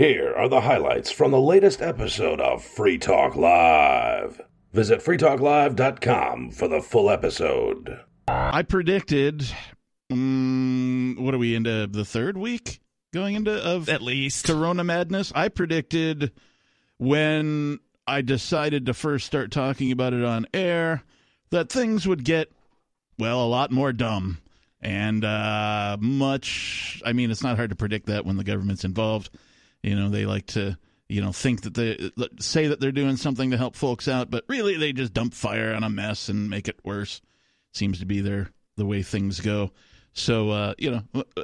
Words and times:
Here 0.00 0.32
are 0.34 0.48
the 0.48 0.62
highlights 0.62 1.10
from 1.10 1.30
the 1.30 1.38
latest 1.38 1.82
episode 1.82 2.40
of 2.40 2.64
Free 2.64 2.96
Talk 2.96 3.36
Live. 3.36 4.40
Visit 4.72 5.00
freetalklive.com 5.00 6.52
for 6.52 6.68
the 6.68 6.80
full 6.80 7.10
episode. 7.10 8.00
I 8.26 8.62
predicted. 8.62 9.44
Um, 10.10 11.18
what 11.18 11.34
are 11.34 11.38
we 11.38 11.54
into 11.54 11.86
the 11.86 12.06
third 12.06 12.38
week 12.38 12.80
going 13.12 13.34
into 13.34 13.52
of 13.52 13.90
at 13.90 14.00
least 14.00 14.46
Corona 14.46 14.84
madness? 14.84 15.32
I 15.34 15.48
predicted 15.48 16.32
when 16.96 17.78
I 18.06 18.22
decided 18.22 18.86
to 18.86 18.94
first 18.94 19.26
start 19.26 19.50
talking 19.50 19.92
about 19.92 20.14
it 20.14 20.24
on 20.24 20.46
air 20.54 21.02
that 21.50 21.68
things 21.68 22.08
would 22.08 22.24
get 22.24 22.50
well 23.18 23.44
a 23.44 23.46
lot 23.46 23.70
more 23.70 23.92
dumb 23.92 24.38
and 24.80 25.26
uh, 25.26 25.98
much. 26.00 27.02
I 27.04 27.12
mean, 27.12 27.30
it's 27.30 27.42
not 27.42 27.56
hard 27.56 27.68
to 27.68 27.76
predict 27.76 28.06
that 28.06 28.24
when 28.24 28.38
the 28.38 28.44
government's 28.44 28.86
involved. 28.86 29.28
You 29.82 29.96
know, 29.96 30.08
they 30.08 30.26
like 30.26 30.46
to 30.48 30.76
you 31.08 31.20
know 31.20 31.32
think 31.32 31.62
that 31.62 31.74
they 31.74 32.10
say 32.38 32.68
that 32.68 32.80
they're 32.80 32.92
doing 32.92 33.16
something 33.16 33.50
to 33.50 33.56
help 33.56 33.76
folks 33.76 34.08
out, 34.08 34.30
but 34.30 34.44
really 34.48 34.76
they 34.76 34.92
just 34.92 35.12
dump 35.12 35.34
fire 35.34 35.74
on 35.74 35.84
a 35.84 35.90
mess 35.90 36.28
and 36.28 36.50
make 36.50 36.68
it 36.68 36.80
worse. 36.84 37.20
Seems 37.72 37.98
to 38.00 38.06
be 38.06 38.20
their 38.20 38.50
the 38.76 38.86
way 38.86 39.02
things 39.02 39.40
go. 39.40 39.72
So 40.12 40.50
uh, 40.50 40.74
you 40.78 40.90
know, 40.90 41.02
uh, 41.14 41.22
uh, 41.36 41.42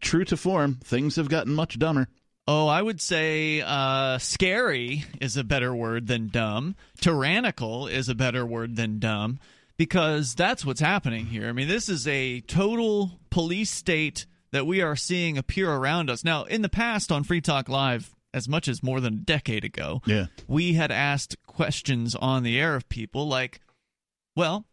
true 0.00 0.24
to 0.24 0.36
form, 0.36 0.78
things 0.84 1.16
have 1.16 1.28
gotten 1.28 1.54
much 1.54 1.78
dumber. 1.78 2.08
Oh, 2.50 2.66
I 2.66 2.80
would 2.80 3.00
say 3.00 3.60
uh, 3.60 4.16
scary 4.16 5.04
is 5.20 5.36
a 5.36 5.44
better 5.44 5.74
word 5.74 6.06
than 6.06 6.28
dumb. 6.28 6.76
Tyrannical 6.98 7.86
is 7.86 8.08
a 8.08 8.14
better 8.14 8.46
word 8.46 8.74
than 8.76 8.98
dumb 8.98 9.38
because 9.76 10.34
that's 10.34 10.64
what's 10.64 10.80
happening 10.80 11.26
here. 11.26 11.48
I 11.48 11.52
mean, 11.52 11.68
this 11.68 11.90
is 11.90 12.08
a 12.08 12.40
total 12.40 13.20
police 13.30 13.70
state 13.70 14.26
that 14.50 14.66
we 14.66 14.80
are 14.80 14.96
seeing 14.96 15.36
appear 15.38 15.70
around 15.70 16.10
us. 16.10 16.24
Now, 16.24 16.44
in 16.44 16.62
the 16.62 16.68
past 16.68 17.12
on 17.12 17.24
Free 17.24 17.40
Talk 17.40 17.68
Live, 17.68 18.14
as 18.34 18.48
much 18.48 18.68
as 18.68 18.82
more 18.82 19.00
than 19.00 19.14
a 19.14 19.18
decade 19.18 19.64
ago, 19.64 20.02
yeah. 20.06 20.26
we 20.46 20.74
had 20.74 20.90
asked 20.90 21.36
questions 21.46 22.14
on 22.14 22.42
the 22.42 22.58
air 22.58 22.74
of 22.74 22.88
people 22.88 23.26
like, 23.26 23.60
well, 24.36 24.66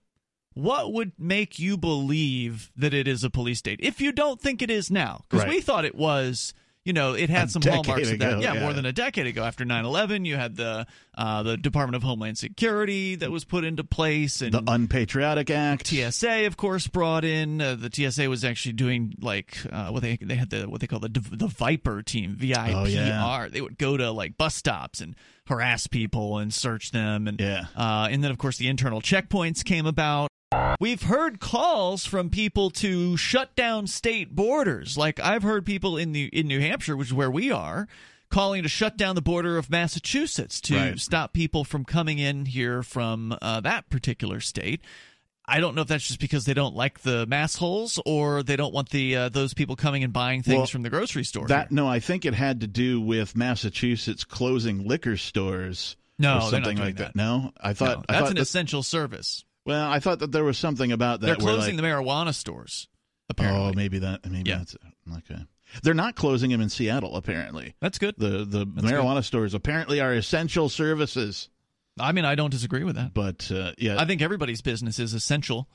what 0.54 0.94
would 0.94 1.14
make 1.18 1.60
you 1.60 1.78
believe 1.78 2.72
that 2.76 2.94
it 2.94 3.08
is 3.08 3.24
a 3.24 3.30
police 3.30 3.60
state 3.60 3.80
if 3.82 4.00
you 4.00 4.12
don't 4.12 4.40
think 4.42 4.62
it 4.62 4.70
is 4.70 4.90
now? 4.92 5.22
Because 5.24 5.46
Right. 5.46 5.56
we 5.56 5.62
thought 5.62 5.86
it 5.86 5.96
was. 5.96 6.54
You 6.86 6.94
know, 6.94 7.14
it 7.14 7.32
had 7.32 7.48
A 7.48 7.52
some 7.52 7.64
hallmarks 7.64 8.12
of 8.12 8.20
that. 8.20 8.42
Yeah, 8.42 8.54
yeah. 8.54 8.62
more 8.62 8.72
than 8.72 8.86
a 8.86 8.94
decade 8.94 9.26
ago. 9.26 9.44
After 9.44 9.66
9-11, 9.66 10.26
you 10.26 10.36
had 10.36 10.56
the 10.56 10.86
uh, 11.18 11.42
the 11.42 11.58
Department 11.58 11.96
of 11.96 12.04
Homeland 12.04 12.38
Security 12.38 13.16
that 13.16 13.32
was 13.32 13.44
put 13.44 13.64
into 13.64 13.84
place, 13.84 14.42
and 14.44 14.54
The 14.54 14.64
Unpatriotic 14.68 15.50
Act. 15.50 15.88
TSA, 15.88 16.46
of 16.46 16.58
course, 16.58 16.86
brought 16.88 17.26
in. 17.26 17.60
Uh, 17.60 17.74
the 17.76 17.90
TSA 17.92 18.30
was 18.30 18.46
actually 18.46 18.74
doing 18.74 19.16
like 19.20 19.58
uh, 19.72 19.90
what 19.90 20.04
they 20.04 20.18
they 20.22 20.36
had 20.36 20.52
the 20.52 20.70
what 20.70 20.80
they 20.80 20.86
call 20.88 21.00
the 21.00 21.10
the 21.10 21.48
Viper 21.48 22.04
team, 22.04 22.36
V 22.36 22.54
I 22.54 22.74
Oh, 22.74 22.86
yeah. 22.86 23.48
They 23.50 23.62
would 23.62 23.80
go 23.80 23.98
to 23.98 24.12
like 24.12 24.38
bus 24.38 24.54
stops 24.54 25.02
and 25.02 25.16
harass 25.48 25.88
people 25.88 26.38
and 26.38 26.54
search 26.54 26.92
them, 26.92 27.28
and 27.28 27.40
Yeah. 27.40 27.66
uh, 27.76 28.08
and 28.12 28.24
then 28.24 28.30
of 28.30 28.38
course 28.38 28.58
the 28.58 28.68
internal 28.68 29.02
checkpoints 29.02 29.66
came 29.66 29.88
about. 29.88 30.30
We've 30.80 31.02
heard 31.04 31.40
calls 31.40 32.06
from 32.06 32.30
people 32.30 32.70
to 32.72 33.18
shut 33.18 33.56
down 33.56 33.88
state 33.88 34.36
borders. 34.36 34.98
Like 34.98 35.20
I've 35.20 35.44
heard 35.44 35.66
people 35.66 35.98
in 35.98 36.12
the 36.12 36.26
in 36.26 36.48
New 36.48 36.60
Hampshire, 36.60 36.96
which 36.96 37.08
is 37.10 37.14
where 37.14 37.32
we 37.32 37.52
are, 37.52 37.88
calling 38.30 38.64
to 38.64 38.70
shut 38.70 38.98
down 38.98 39.16
the 39.16 39.22
border 39.22 39.58
of 39.58 39.70
Massachusetts 39.70 40.62
to 40.62 40.76
Right. 40.76 41.00
stop 41.00 41.34
people 41.34 41.64
from 41.64 41.84
coming 41.86 42.20
in 42.20 42.46
here 42.46 42.84
from 42.84 43.36
uh, 43.42 43.62
that 43.62 43.90
particular 43.90 44.40
state. 44.40 44.82
I 45.48 45.60
don't 45.60 45.76
know 45.76 45.82
if 45.84 45.88
that's 45.88 46.08
just 46.08 46.20
because 46.20 46.46
they 46.46 46.56
don't 46.56 46.76
like 46.76 47.02
the 47.02 47.26
mass 47.28 47.56
holes 47.56 48.00
or 48.06 48.42
they 48.42 48.56
don't 48.56 48.74
want 48.74 48.90
the 48.90 49.16
uh, 49.16 49.30
those 49.30 49.54
people 49.54 49.76
coming 49.76 50.04
and 50.04 50.12
buying 50.12 50.42
things 50.42 50.58
Well, 50.58 50.66
from 50.68 50.82
the 50.84 50.90
grocery 50.90 51.24
store. 51.24 51.48
That 51.48 51.70
here. 51.70 51.76
no, 51.76 51.88
I 51.88 52.00
think 52.00 52.26
it 52.26 52.34
had 52.34 52.62
to 52.62 52.68
do 52.68 53.00
with 53.02 53.36
Massachusetts 53.36 54.24
closing 54.24 54.88
liquor 54.88 55.18
stores. 55.18 55.96
No, 56.18 56.30
or 56.30 56.52
they're 56.52 56.62
not 56.62 56.66
something 56.68 56.78
like 56.78 56.96
that. 56.98 57.16
No, 57.16 57.52
I 57.60 57.70
No, 57.70 57.74
thought 57.74 58.06
I 58.10 58.14
that's 58.14 58.20
thought 58.22 58.30
an 58.30 58.36
that- 58.36 58.42
essential 58.42 58.84
service. 58.84 59.44
Well, 59.66 59.90
I 59.90 60.00
thought 60.00 60.20
that 60.20 60.32
there 60.32 60.44
was 60.44 60.58
something 60.58 60.92
about 60.92 61.22
that. 61.22 61.28
They're 61.28 61.36
closing 61.36 61.76
like, 61.76 61.82
the 61.84 61.88
marijuana 61.88 62.34
stores. 62.34 62.88
Apparently, 63.30 63.62
Oh, 63.62 63.74
maybe 63.74 64.00
that. 64.00 64.30
Maybe 64.30 64.50
Yeah. 64.50 64.60
that's 64.60 64.76
okay. 65.18 65.42
They're 65.84 65.94
not 65.96 66.16
closing 66.16 66.52
them 66.52 66.62
in 66.62 66.70
Seattle. 66.70 67.16
Apparently, 67.16 67.74
that's 67.82 67.98
good. 67.98 68.16
the 68.18 68.46
the 68.46 68.66
That's 68.66 68.88
marijuana 68.88 69.24
stores 69.24 69.54
apparently 69.54 70.00
are 70.00 70.14
essential 70.14 70.70
services. 70.70 71.50
I 72.00 72.12
mean, 72.12 72.24
I 72.26 72.36
don't 72.36 72.52
disagree 72.52 72.84
with 72.84 72.96
that. 72.96 73.14
But 73.14 73.52
uh, 73.52 73.72
yeah, 73.78 73.96
I 74.00 74.06
think 74.06 74.22
everybody's 74.22 74.62
business 74.62 75.00
is 75.00 75.14
essential 75.14 75.68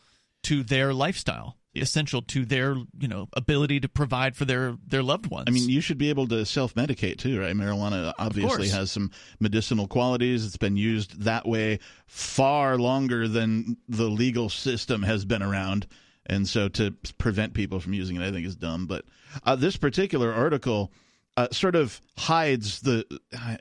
to 0.44 0.62
their 0.62 0.94
lifestyle, 0.94 1.56
essential 1.74 2.20
to 2.20 2.44
their 2.44 2.74
you 2.98 3.08
know 3.08 3.28
ability 3.34 3.80
to 3.80 3.88
provide 3.88 4.36
for 4.36 4.44
their 4.44 4.76
their 4.86 5.02
loved 5.02 5.26
ones. 5.26 5.44
I 5.46 5.50
mean, 5.50 5.68
you 5.68 5.80
should 5.80 5.98
be 5.98 6.10
able 6.10 6.26
to 6.28 6.44
self 6.44 6.74
medicate 6.74 7.18
too, 7.18 7.40
right? 7.40 7.54
Marijuana 7.54 8.12
obviously 8.18 8.68
has 8.68 8.90
some 8.90 9.10
medicinal 9.38 9.86
qualities. 9.86 10.44
It's 10.44 10.56
been 10.56 10.76
used 10.76 11.22
that 11.22 11.46
way 11.46 11.78
far 12.06 12.78
longer 12.78 13.28
than 13.28 13.76
the 13.88 14.08
legal 14.08 14.48
system 14.48 15.02
has 15.02 15.24
been 15.24 15.42
around. 15.42 15.86
And 16.26 16.48
so 16.48 16.68
to 16.68 16.92
prevent 17.18 17.54
people 17.54 17.80
from 17.80 17.92
using 17.92 18.16
it, 18.16 18.26
I 18.26 18.30
think 18.30 18.46
is 18.46 18.56
dumb. 18.56 18.86
But 18.86 19.04
uh, 19.44 19.56
this 19.56 19.76
particular 19.76 20.32
article 20.32 20.92
uh, 21.36 21.48
sort 21.50 21.74
of 21.74 22.00
hides 22.16 22.80
the. 22.80 23.04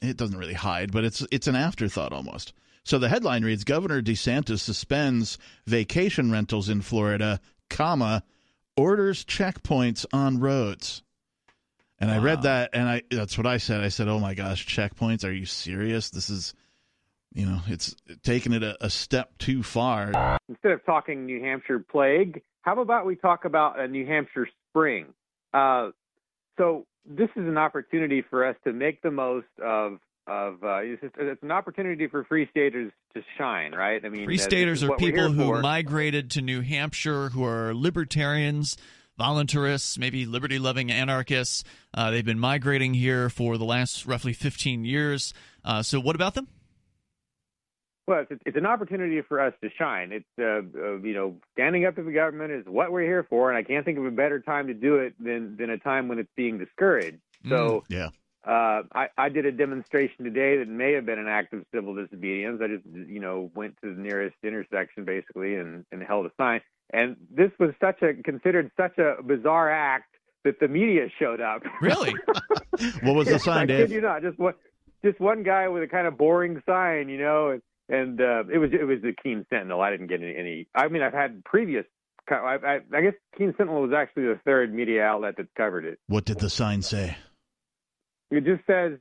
It 0.01 0.17
doesn't 0.17 0.37
really 0.37 0.53
hide, 0.53 0.91
but 0.91 1.03
it's 1.03 1.25
it's 1.31 1.47
an 1.47 1.55
afterthought 1.55 2.13
almost. 2.13 2.53
So 2.83 2.97
the 2.97 3.09
headline 3.09 3.45
reads: 3.45 3.63
Governor 3.63 4.01
DeSantis 4.01 4.59
suspends 4.59 5.37
vacation 5.65 6.31
rentals 6.31 6.69
in 6.69 6.81
Florida, 6.81 7.39
comma 7.69 8.23
orders 8.75 9.25
checkpoints 9.25 10.05
on 10.13 10.39
roads. 10.39 11.03
And 11.99 12.09
I 12.09 12.19
read 12.19 12.43
that, 12.43 12.69
and 12.73 12.87
I 12.87 13.01
that's 13.11 13.37
what 13.37 13.45
I 13.45 13.57
said. 13.57 13.81
I 13.81 13.89
said, 13.89 14.07
"Oh 14.07 14.19
my 14.19 14.33
gosh, 14.33 14.65
checkpoints? 14.65 15.27
Are 15.27 15.31
you 15.33 15.45
serious? 15.45 16.09
This 16.09 16.29
is, 16.29 16.53
you 17.33 17.45
know, 17.45 17.59
it's 17.67 17.93
taking 18.23 18.53
it 18.53 18.63
a, 18.63 18.77
a 18.79 18.89
step 18.89 19.37
too 19.37 19.63
far." 19.63 20.39
instead 20.47 20.71
of 20.71 20.85
talking 20.85 21.25
New 21.25 21.41
Hampshire 21.41 21.79
plague, 21.79 22.41
how 22.61 22.79
about 22.79 23.05
we 23.05 23.15
talk 23.15 23.45
about 23.45 23.79
a 23.79 23.87
New 23.87 24.05
Hampshire 24.05 24.47
spring? 24.69 25.07
Uh, 25.53 25.89
so 26.57 26.85
this 27.05 27.29
is 27.35 27.47
an 27.47 27.57
opportunity 27.57 28.23
for 28.29 28.45
us 28.45 28.55
to 28.63 28.73
make 28.73 29.01
the 29.01 29.11
most 29.11 29.47
of 29.63 29.99
of 30.27 30.63
uh, 30.63 30.79
it's, 30.81 31.01
it's 31.17 31.43
an 31.43 31.51
opportunity 31.51 32.07
for 32.07 32.23
free 32.23 32.47
staters 32.51 32.91
to 33.15 33.21
shine, 33.37 33.73
right? 33.73 34.03
I 34.03 34.09
mean, 34.09 34.25
Free 34.25 34.39
uh, 34.39 34.43
staters 34.43 34.83
are 34.83 34.95
people 34.95 35.31
who 35.31 35.45
for. 35.45 35.61
migrated 35.61 36.31
to 36.31 36.41
New 36.41 36.61
Hampshire 36.61 37.29
who 37.29 37.43
are 37.43 37.73
libertarians, 37.73 38.77
voluntarists, 39.19 39.97
maybe 39.97 40.25
liberty 40.25 40.59
loving 40.59 40.91
anarchists. 40.91 41.63
Uh, 41.93 42.11
they've 42.11 42.25
been 42.25 42.39
migrating 42.39 42.93
here 42.93 43.29
for 43.29 43.57
the 43.57 43.65
last 43.65 44.05
roughly 44.05 44.33
15 44.33 44.85
years. 44.85 45.33
Uh, 45.65 45.81
so, 45.81 45.99
what 45.99 46.15
about 46.15 46.35
them? 46.35 46.47
Well, 48.09 48.25
it's, 48.27 48.41
it's 48.43 48.57
an 48.57 48.65
opportunity 48.65 49.21
for 49.21 49.39
us 49.39 49.53
to 49.61 49.69
shine. 49.77 50.11
It's 50.11 50.25
uh, 50.39 50.79
uh, 50.79 50.97
you 50.97 51.13
know 51.13 51.35
standing 51.53 51.85
up 51.85 51.95
to 51.97 52.01
the 52.01 52.11
government 52.11 52.51
is 52.51 52.65
what 52.65 52.91
we're 52.91 53.03
here 53.03 53.23
for, 53.29 53.51
and 53.51 53.57
I 53.57 53.61
can't 53.61 53.85
think 53.85 53.99
of 53.99 54.05
a 54.05 54.09
better 54.09 54.39
time 54.39 54.65
to 54.65 54.73
do 54.73 54.95
it 54.95 55.13
than 55.23 55.57
than 55.57 55.69
a 55.69 55.77
time 55.77 56.07
when 56.07 56.17
it's 56.17 56.31
being 56.35 56.57
discouraged. 56.57 57.19
So 57.47 57.83
Yeah, 57.87 58.09
uh, 58.47 58.83
I, 58.93 59.07
I 59.17 59.29
did 59.29 59.45
a 59.45 59.51
demonstration 59.51 60.23
today 60.23 60.57
that 60.57 60.67
may 60.67 60.93
have 60.93 61.05
been 61.05 61.19
an 61.19 61.27
act 61.27 61.53
of 61.53 61.65
civil 61.73 61.93
disobedience. 61.95 62.61
I 62.63 62.67
just 62.67 62.85
you 62.85 63.19
know 63.19 63.51
went 63.53 63.75
to 63.83 63.93
the 63.93 64.01
nearest 64.01 64.37
intersection 64.43 65.05
basically 65.05 65.55
and, 65.55 65.85
and 65.91 66.01
held 66.01 66.25
a 66.25 66.31
sign. 66.37 66.61
And 66.91 67.17
this 67.29 67.51
was 67.59 67.71
such 67.81 68.01
a 68.01 68.13
considered 68.23 68.71
such 68.77 68.97
a 68.97 69.21
bizarre 69.21 69.69
act 69.69 70.15
that 70.45 70.59
the 70.59 70.67
media 70.67 71.07
showed 71.19 71.41
up. 71.41 71.63
Really? 71.81 72.13
what 73.01 73.15
was 73.15 73.27
the 73.27 73.39
sign, 73.39 73.63
I 73.63 73.65
Dave? 73.65 73.87
kid 73.87 73.95
you 73.95 74.01
not. 74.01 74.21
Just 74.21 74.39
one, 74.39 74.53
just 75.03 75.19
one 75.19 75.43
guy 75.43 75.67
with 75.67 75.83
a 75.83 75.87
kind 75.87 76.07
of 76.07 76.17
boring 76.17 76.61
sign, 76.65 77.09
you 77.09 77.17
know, 77.17 77.49
and, 77.49 77.61
and 77.89 78.21
uh, 78.21 78.43
it 78.51 78.57
was 78.57 78.71
it 78.71 78.85
was 78.85 79.01
the 79.01 79.13
Keene 79.21 79.45
Sentinel. 79.49 79.81
I 79.81 79.91
didn't 79.91 80.07
get 80.07 80.21
any. 80.21 80.35
any 80.35 80.67
I 80.73 80.87
mean, 80.87 81.01
I've 81.01 81.13
had 81.13 81.43
previous. 81.43 81.85
I, 82.31 82.57
I, 82.63 82.79
I 82.93 83.01
guess 83.01 83.15
Keene 83.37 83.53
Sentinel 83.57 83.81
was 83.81 83.91
actually 83.91 84.23
the 84.23 84.39
third 84.45 84.73
media 84.73 85.03
outlet 85.03 85.35
that 85.37 85.47
covered 85.55 85.83
it. 85.83 85.99
What 86.07 86.25
did 86.25 86.39
the 86.39 86.49
sign 86.49 86.83
say? 86.83 87.17
It 88.31 88.45
just 88.45 88.65
says, 88.67 88.99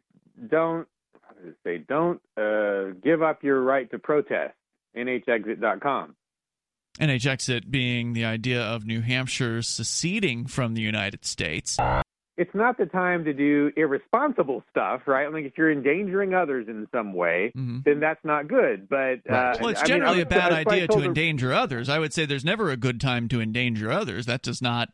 "Don't 0.49 0.87
how 1.23 1.35
does 1.35 1.51
it 1.53 1.57
say? 1.65 1.79
Don't 1.79 2.21
uh, 2.37 2.95
give 3.03 3.23
up 3.23 3.43
your 3.45 3.61
right 3.63 3.91
to 3.91 3.99
protest." 3.99 4.55
NHExit.com. 4.97 6.15
NHExit 7.01 7.71
being 7.71 8.13
the 8.13 8.25
idea 8.25 8.61
of 8.61 8.85
New 8.85 9.01
Hampshire 9.03 9.63
seceding 9.63 10.47
from 10.47 10.75
the 10.75 10.81
United 10.81 11.25
States. 11.25 11.77
It's 12.37 12.55
not 12.55 12.79
the 12.79 12.87
time 12.87 13.25
to 13.25 13.33
do 13.33 13.71
irresponsible 13.77 14.63
stuff, 14.71 15.03
right? 15.07 15.33
Like 15.33 15.45
if 15.45 15.53
you're 15.59 15.71
endangering 15.73 16.35
others 16.35 16.67
in 16.69 16.87
some 16.93 17.13
way, 17.13 17.53
Mhm. 17.57 17.85
then 17.85 18.01
that's 18.01 18.25
not 18.25 18.47
good. 18.49 18.89
But 18.89 19.29
uh, 19.31 19.57
Well, 19.61 19.69
it's 19.71 19.81
I 19.81 19.85
mean, 19.85 19.87
generally 19.89 20.17
was- 20.19 20.27
a 20.27 20.29
bad 20.29 20.53
idea 20.53 20.87
to 20.89 21.03
endanger 21.03 21.53
others. 21.53 21.89
I 21.89 21.99
would 21.99 22.13
say 22.13 22.27
there's 22.27 22.45
never 22.45 22.71
a 22.71 22.77
good 22.77 23.01
time 23.01 23.29
to 23.29 23.41
endanger 23.41 23.91
others. 23.91 24.27
That 24.27 24.43
does 24.43 24.63
not 24.63 24.89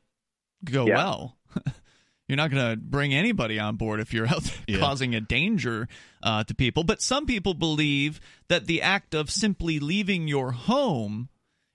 go 0.64 0.86
Yeah. 0.86 0.96
well. 0.96 1.38
You're 2.28 2.36
not 2.36 2.50
going 2.50 2.70
to 2.70 2.76
bring 2.76 3.12
anybody 3.12 3.58
on 3.58 3.76
board 3.76 4.00
if 4.00 4.14
you're 4.14 4.26
out 4.28 4.42
there 4.42 4.54
Yeah. 4.66 4.78
causing 4.78 5.14
a 5.14 5.20
danger 5.20 5.88
uh, 6.22 6.44
to 6.44 6.54
people. 6.54 6.84
But 6.84 7.02
some 7.02 7.26
people 7.26 7.54
believe 7.54 8.20
that 8.48 8.66
the 8.66 8.82
act 8.82 9.14
of 9.14 9.30
simply 9.30 9.78
leaving 9.78 10.28
your 10.28 10.52
home 10.52 11.28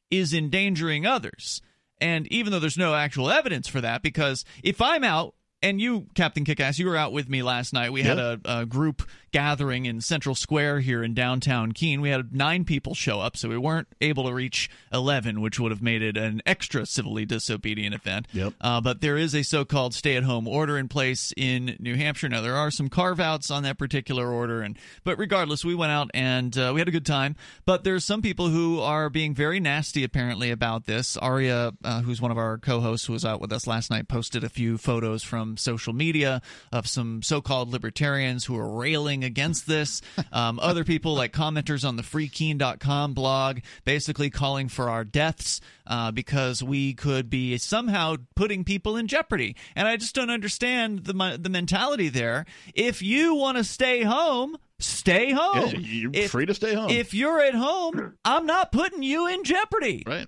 is 0.09 0.33
endangering 0.33 1.05
others. 1.05 1.61
And 2.01 2.25
even 2.27 2.51
though 2.51 2.59
there's 2.59 2.77
no 2.77 2.95
actual 2.95 3.29
evidence 3.29 3.67
for 3.67 3.81
that, 3.81 4.01
because 4.01 4.45
if 4.63 4.81
I'm 4.81 5.03
out 5.03 5.35
and 5.61 5.81
you, 5.81 6.07
Captain 6.15 6.45
Kickass, 6.45 6.79
you 6.79 6.87
were 6.87 6.95
out 6.95 7.11
with 7.11 7.29
me 7.29 7.43
last 7.43 7.73
night. 7.73 7.91
We 7.91 8.01
had 8.01 8.17
a, 8.17 8.39
a, 8.45 8.65
group 8.65 9.03
gathering 9.31 9.85
in 9.85 10.01
Central 10.01 10.35
Square 10.35 10.81
here 10.81 11.03
in 11.03 11.13
downtown 11.13 11.71
Keene. 11.71 12.01
We 12.01 12.09
had 12.09 12.33
nine 12.33 12.65
people 12.65 12.95
show 12.95 13.19
up, 13.19 13.37
so 13.37 13.49
we 13.49 13.57
weren't 13.57 13.87
able 14.01 14.25
to 14.25 14.33
reach 14.33 14.69
11, 14.93 15.41
which 15.41 15.59
would 15.59 15.71
have 15.71 15.81
made 15.81 16.01
it 16.01 16.17
an 16.17 16.41
extra 16.45 16.85
civilly 16.85 17.25
disobedient 17.25 17.95
event. 17.95 18.27
Yep. 18.33 18.53
Uh, 18.61 18.81
but 18.81 19.01
there 19.01 19.17
is 19.17 19.35
a 19.35 19.43
so 19.43 19.65
called 19.65 19.93
stay 19.93 20.15
at 20.15 20.23
home 20.23 20.47
order 20.47 20.77
in 20.77 20.87
place 20.87 21.33
in 21.37 21.75
New 21.79 21.95
Hampshire. 21.95 22.29
Now, 22.29 22.41
there 22.41 22.55
are 22.55 22.71
some 22.71 22.89
carve 22.89 23.19
outs 23.19 23.51
on 23.51 23.63
that 23.63 23.77
particular 23.77 24.29
order, 24.29 24.61
and 24.61 24.77
but 25.03 25.17
regardless, 25.17 25.63
we 25.63 25.75
went 25.75 25.91
out 25.91 26.09
and 26.13 26.57
uh, 26.57 26.71
we 26.73 26.81
had 26.81 26.87
a 26.87 26.91
good 26.91 27.05
time. 27.05 27.35
But 27.65 27.83
there's 27.83 28.05
some 28.05 28.21
people 28.21 28.49
who 28.49 28.79
are 28.79 29.09
being 29.09 29.33
very 29.33 29.59
nasty, 29.59 30.03
apparently, 30.03 30.51
about 30.51 30.85
this. 30.85 31.17
Aria, 31.17 31.73
uh, 31.83 32.01
who's 32.01 32.21
one 32.21 32.31
of 32.31 32.37
our 32.37 32.57
co 32.57 32.79
hosts 32.79 33.07
who 33.07 33.13
was 33.13 33.25
out 33.25 33.41
with 33.41 33.51
us 33.51 33.67
last 33.67 33.89
night, 33.89 34.07
posted 34.07 34.43
a 34.43 34.49
few 34.49 34.77
photos 34.77 35.23
from 35.23 35.57
social 35.57 35.93
media 35.93 36.41
of 36.71 36.87
some 36.87 37.21
so 37.21 37.41
called 37.41 37.71
libertarians 37.71 38.45
who 38.45 38.57
are 38.57 38.69
railing 38.69 39.18
against 39.23 39.67
this. 39.67 40.01
Um, 40.31 40.59
other 40.61 40.83
people, 40.83 41.15
like 41.15 41.33
commenters 41.33 41.87
on 41.87 41.95
the 41.95 42.03
freekeene.com 42.03 43.13
blog, 43.13 43.59
basically 43.85 44.29
calling 44.29 44.69
for 44.69 44.89
our 44.89 45.03
deaths 45.03 45.61
uh, 45.87 46.11
because 46.11 46.61
we 46.63 46.93
could 46.93 47.29
be 47.29 47.57
somehow 47.57 48.15
putting 48.35 48.63
people 48.63 48.97
in 48.97 49.07
jeopardy. 49.07 49.55
And 49.75 49.87
I 49.87 49.97
just 49.97 50.15
don't 50.15 50.29
understand 50.29 51.05
the, 51.05 51.37
the 51.39 51.49
mentality 51.49 52.09
there. 52.09 52.45
If 52.73 53.01
you 53.01 53.35
want 53.35 53.57
to 53.57 53.63
stay 53.63 54.03
home, 54.03 54.57
stay 54.79 55.31
home. 55.31 55.69
Yeah, 55.71 55.79
you're 55.79 56.11
if, 56.13 56.31
free 56.31 56.45
to 56.45 56.53
stay 56.53 56.73
home. 56.73 56.89
If 56.89 57.13
you're 57.13 57.41
at 57.41 57.55
home, 57.55 58.15
I'm 58.25 58.45
not 58.45 58.71
putting 58.71 59.03
you 59.03 59.27
in 59.27 59.43
jeopardy. 59.43 60.03
Right. 60.05 60.27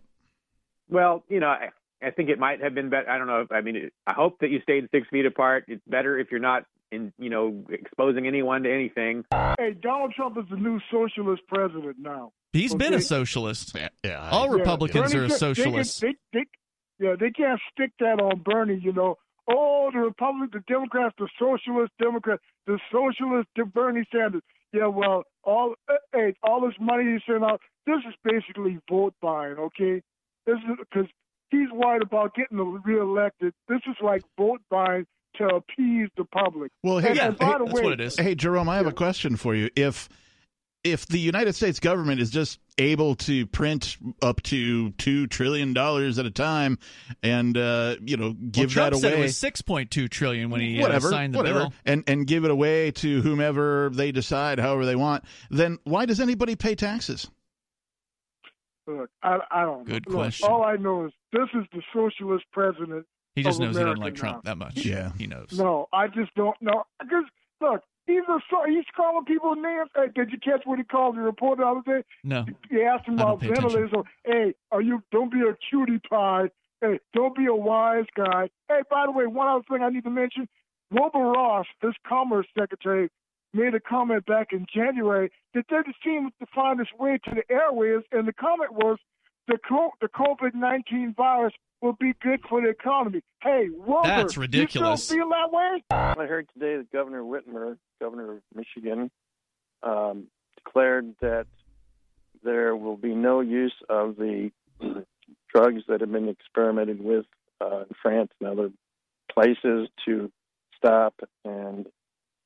Well, 0.90 1.24
you 1.30 1.40
know, 1.40 1.48
I, 1.48 1.70
I 2.02 2.12
think 2.12 2.30
it 2.30 2.40
might 2.40 2.62
have 2.62 2.74
been 2.74 2.90
better. 2.90 3.10
I 3.10 3.18
don't 3.18 3.28
know. 3.28 3.46
I 3.52 3.62
mean, 3.62 3.92
I 4.06 4.14
hope 4.14 4.40
that 4.40 4.50
you 4.50 4.60
stayed 4.62 4.90
six 4.92 5.08
feet 5.10 5.26
apart. 5.26 5.66
It's 5.68 5.82
better 5.88 6.20
if 6.20 6.32
you're 6.32 6.40
not 6.40 6.66
in, 6.92 7.14
you 7.18 7.30
know, 7.30 7.64
exposing 7.70 8.28
anyone 8.28 8.64
to 8.64 8.74
anything. 8.74 9.24
Hey, 9.32 9.76
Donald 9.82 10.14
Trump 10.14 10.38
is 10.38 10.46
the 10.50 10.58
new 10.58 10.80
socialist 10.92 11.42
president 11.48 11.98
now. 12.00 12.32
He's 12.54 12.74
okay. 12.74 12.90
been 12.90 12.94
a 12.94 13.02
socialist. 13.02 13.74
Yeah, 13.76 13.90
yeah 14.04 14.30
all 14.30 14.48
yeah, 14.48 14.60
Republicans 14.60 15.14
Bernie, 15.14 15.26
are 15.26 15.30
socialists. 15.30 16.00
They, 16.00 16.16
they, 16.34 16.40
they, 16.40 16.46
yeah, 17.00 17.16
they 17.20 17.32
can't 17.32 17.60
stick 17.72 17.92
that 18.00 18.20
on 18.20 18.42
Bernie. 18.44 18.80
You 18.82 18.94
know, 18.94 19.18
oh, 19.50 19.90
the 19.92 20.00
Republic, 20.00 20.52
the 20.52 20.64
Democrats, 20.68 21.16
the 21.18 21.30
socialist 21.40 21.92
Democrats, 22.00 22.42
the 22.68 22.80
socialist 22.92 23.48
Bernie 23.74 24.06
Sanders. 24.12 24.44
Yeah, 24.74 24.88
well, 24.88 25.24
all 25.44 25.76
eh, 25.90 25.94
hey, 26.14 26.36
all 26.44 26.62
this 26.62 26.76
money 26.80 27.12
he's 27.12 27.22
sending 27.26 27.44
out, 27.44 27.62
this 27.86 28.00
is 28.08 28.14
basically 28.24 28.80
vote 28.90 29.14
buying. 29.22 29.58
Okay, 29.58 30.02
this 30.46 30.58
is 30.58 30.78
because 30.80 31.10
he's 31.50 31.72
worried 31.72 32.04
about 32.04 32.36
getting 32.36 32.58
reelected. 32.84 33.54
This 33.68 33.82
is 33.88 33.96
like 34.02 34.24
vote 34.38 34.62
buying 34.70 35.06
to 35.38 35.48
appease 35.48 36.10
the 36.18 36.26
public. 36.26 36.72
Well, 36.84 37.00
hey, 37.00 37.16
yeah, 37.16 37.32
hey, 37.32 37.38
that's 37.40 37.74
way, 37.74 37.84
what 37.84 37.94
it 37.94 38.02
is. 38.02 38.18
Hey, 38.18 38.36
Jerome, 38.36 38.70
I 38.70 38.78
have 38.78 38.88
a 38.88 38.92
question 38.92 39.36
for 39.36 39.56
you. 39.56 39.70
If 39.76 40.10
if 40.84 41.06
the 41.08 41.20
United 41.20 41.54
States 41.54 41.80
government 41.80 42.20
is 42.20 42.32
just 42.32 42.60
able 42.78 43.16
to 43.16 43.46
print 43.48 43.98
up 44.22 44.42
to 44.44 44.92
two 44.92 45.28
trillion 45.28 45.74
dollars 45.74 46.18
at 46.18 46.26
a 46.26 46.32
time, 46.32 46.80
and 47.22 47.58
uh, 47.58 47.96
you 48.02 48.18
know 48.18 48.34
give 48.34 48.76
well, 48.76 48.90
that 48.90 48.92
Trump 48.92 48.94
away, 48.94 49.02
said 49.02 49.14
it 49.14 49.22
was 49.22 49.38
six 49.38 49.62
point 49.62 49.92
two 49.92 50.08
trillion 50.08 50.50
when 50.50 50.62
he 50.62 50.80
whatever, 50.80 51.08
uh, 51.08 51.12
signed 51.12 51.34
the 51.34 51.38
whatever, 51.38 51.60
bill, 51.60 51.74
and 51.86 52.04
and 52.08 52.26
give 52.26 52.46
it 52.46 52.52
away 52.52 52.92
to 52.92 53.22
whomever 53.22 53.92
they 53.94 54.12
decide, 54.12 54.60
however 54.60 54.86
they 54.86 54.96
want. 54.96 55.24
Then 55.50 55.78
why 55.84 56.06
does 56.06 56.20
anybody 56.20 56.56
pay 56.56 56.76
taxes? 56.76 57.30
Look, 58.88 59.10
I, 59.22 59.38
I 59.52 59.62
don't. 59.62 59.86
Good 59.86 60.08
Look, 60.08 60.16
question. 60.16 60.50
All 60.50 60.64
I 60.64 60.76
know 60.76 61.06
is 61.06 61.12
this 61.32 61.48
is 61.54 61.66
the 61.72 61.82
socialist 61.94 62.46
president. 62.52 63.06
He 63.36 63.44
just 63.44 63.60
knows 63.60 63.76
America 63.78 63.80
he 63.80 63.84
doesn't 63.86 64.04
like 64.04 64.14
now. 64.14 64.20
Trump 64.20 64.44
that 64.46 64.58
much. 64.58 64.86
Yeah. 64.86 65.12
he 65.18 65.28
knows. 65.28 65.50
No, 65.54 65.88
I 65.94 66.08
just 66.08 66.34
don't 66.36 66.60
know. 66.62 66.84
Because 67.00 67.24
look, 67.62 67.82
he's 68.08 68.24
a 68.28 68.40
he's 68.68 68.86
calling 68.96 69.26
people 69.26 69.56
names. 69.56 69.90
Hey, 69.96 70.08
did 70.14 70.32
you 70.32 70.38
catch 70.40 70.62
what 70.66 70.78
he 70.80 70.84
called 70.84 71.16
the 71.16 71.22
reporter 71.22 71.64
the 71.64 71.68
other 71.68 71.82
day? 71.86 72.06
No. 72.24 72.46
He 72.70 72.82
asked 72.82 73.08
him 73.08 73.16
about 73.16 73.40
pay 73.40 73.48
attention. 73.48 73.64
ventilators. 73.70 73.92
So, 73.94 74.04
hey, 74.26 74.54
are 74.72 74.82
you? 74.82 75.02
Don't 75.12 75.32
be 75.32 75.40
a 75.42 75.56
cutie 75.70 76.00
pie. 76.10 76.50
Hey, 76.82 77.00
don't 77.14 77.36
be 77.36 77.46
a 77.46 77.56
wise 77.56 78.06
guy. 78.16 78.50
Hey, 78.68 78.82
by 78.90 79.06
the 79.06 79.12
way, 79.12 79.28
one 79.28 79.48
other 79.48 79.64
thing 79.70 79.84
I 79.84 79.90
need 79.90 80.04
to 80.04 80.10
mention: 80.10 80.48
Wilbur 80.92 81.20
Ross, 81.20 81.68
this 81.82 81.94
Commerce 82.08 82.48
Secretary, 82.58 83.10
made 83.54 83.76
a 83.76 83.80
comment 83.80 84.26
back 84.26 84.48
in 84.52 84.66
January 84.74 85.32
that 85.54 85.68
doesn't 85.68 85.96
seem 86.04 86.32
to 86.40 86.46
find 86.54 86.80
its 86.82 86.90
way 87.00 87.20
to 87.26 87.36
the 87.36 87.44
airwaves, 87.54 88.04
and 88.12 88.28
the 88.28 88.34
comment 88.34 88.74
was 88.74 88.98
the 89.48 89.58
co- 89.68 89.92
the 90.02 90.08
COVID 90.10 90.54
nineteen 90.56 91.14
virus 91.16 91.54
will 91.82 91.94
be 91.94 92.14
good 92.22 92.42
for 92.48 92.62
the 92.62 92.70
economy. 92.70 93.22
Hey, 93.42 93.70
Wilbur, 93.70 94.08
That's 94.08 94.38
ridiculous. 94.38 95.02
You 95.02 95.06
still 95.06 95.18
feel 95.18 95.30
that 95.30 95.52
way? 95.52 95.84
I 95.90 96.26
heard 96.28 96.48
today 96.54 96.78
that 96.78 96.92
Governor 96.92 97.24
Whitmer, 97.24 97.78
governor 98.00 98.34
of 98.34 98.42
Michigan, 98.56 99.10
um, 99.84 100.28
declared 100.64 101.16
that 101.22 101.48
there 102.44 102.76
will 102.76 102.98
be 102.98 103.16
no 103.16 103.42
use 103.42 103.74
of 103.90 104.16
the 104.16 104.52
drugs 105.54 105.84
that 105.88 106.02
have 106.02 106.12
been 106.12 106.30
experimented 106.30 107.04
with 107.04 107.26
uh, 107.60 107.82
in 107.82 107.96
France 108.02 108.32
and 108.40 108.50
other 108.50 108.70
places 109.32 109.90
to 110.06 110.32
stop 110.76 111.14
and 111.46 111.88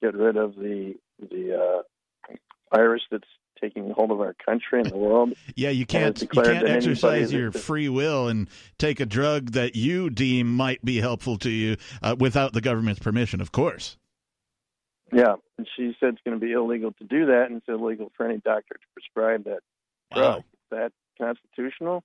get 0.02 0.14
rid 0.14 0.38
of 0.38 0.56
the 0.56 0.96
the 1.20 1.56
uh, 1.56 2.34
virus 2.74 3.02
that's 3.10 3.28
taking 3.60 3.90
hold 3.92 4.12
of 4.12 4.20
our 4.20 4.34
country 4.34 4.82
and 4.82 4.90
the 4.90 4.98
world. 4.98 5.34
Yeah, 5.56 5.70
you 5.70 5.86
can't 5.86 6.20
you 6.22 6.28
can't 6.28 6.68
exercise 6.68 7.32
that- 7.32 7.38
your 7.38 7.52
free 7.52 7.90
will 7.90 8.28
and 8.28 8.50
take 8.78 9.00
a 9.00 9.06
drug 9.06 9.52
that 9.52 9.76
you 9.76 10.10
deem 10.10 10.54
might 10.54 10.84
be 10.84 11.00
helpful 11.00 11.38
to 11.40 11.50
you 11.50 11.78
uh, 12.02 12.16
without 12.20 12.54
the 12.54 12.62
government's 12.62 13.00
permission. 13.00 13.42
Of 13.42 13.52
course. 13.52 13.98
Yeah, 15.14 15.36
and 15.58 15.68
she 15.78 15.96
said 16.00 16.10
it's 16.10 16.22
going 16.26 16.40
to 16.40 16.46
be 16.46 16.52
illegal 16.52 16.92
to 16.94 17.04
do 17.06 17.28
that, 17.28 17.46
and 17.48 17.58
it's 17.58 17.70
illegal 17.70 18.12
for 18.18 18.28
any 18.28 18.40
doctor 18.40 18.74
to 18.74 18.88
prescribe 18.94 19.46
that 19.46 19.60
drug. 20.14 20.24
Wow. 20.24 20.38
Is 20.38 20.44
that 20.72 20.92
constitutional? 21.18 22.04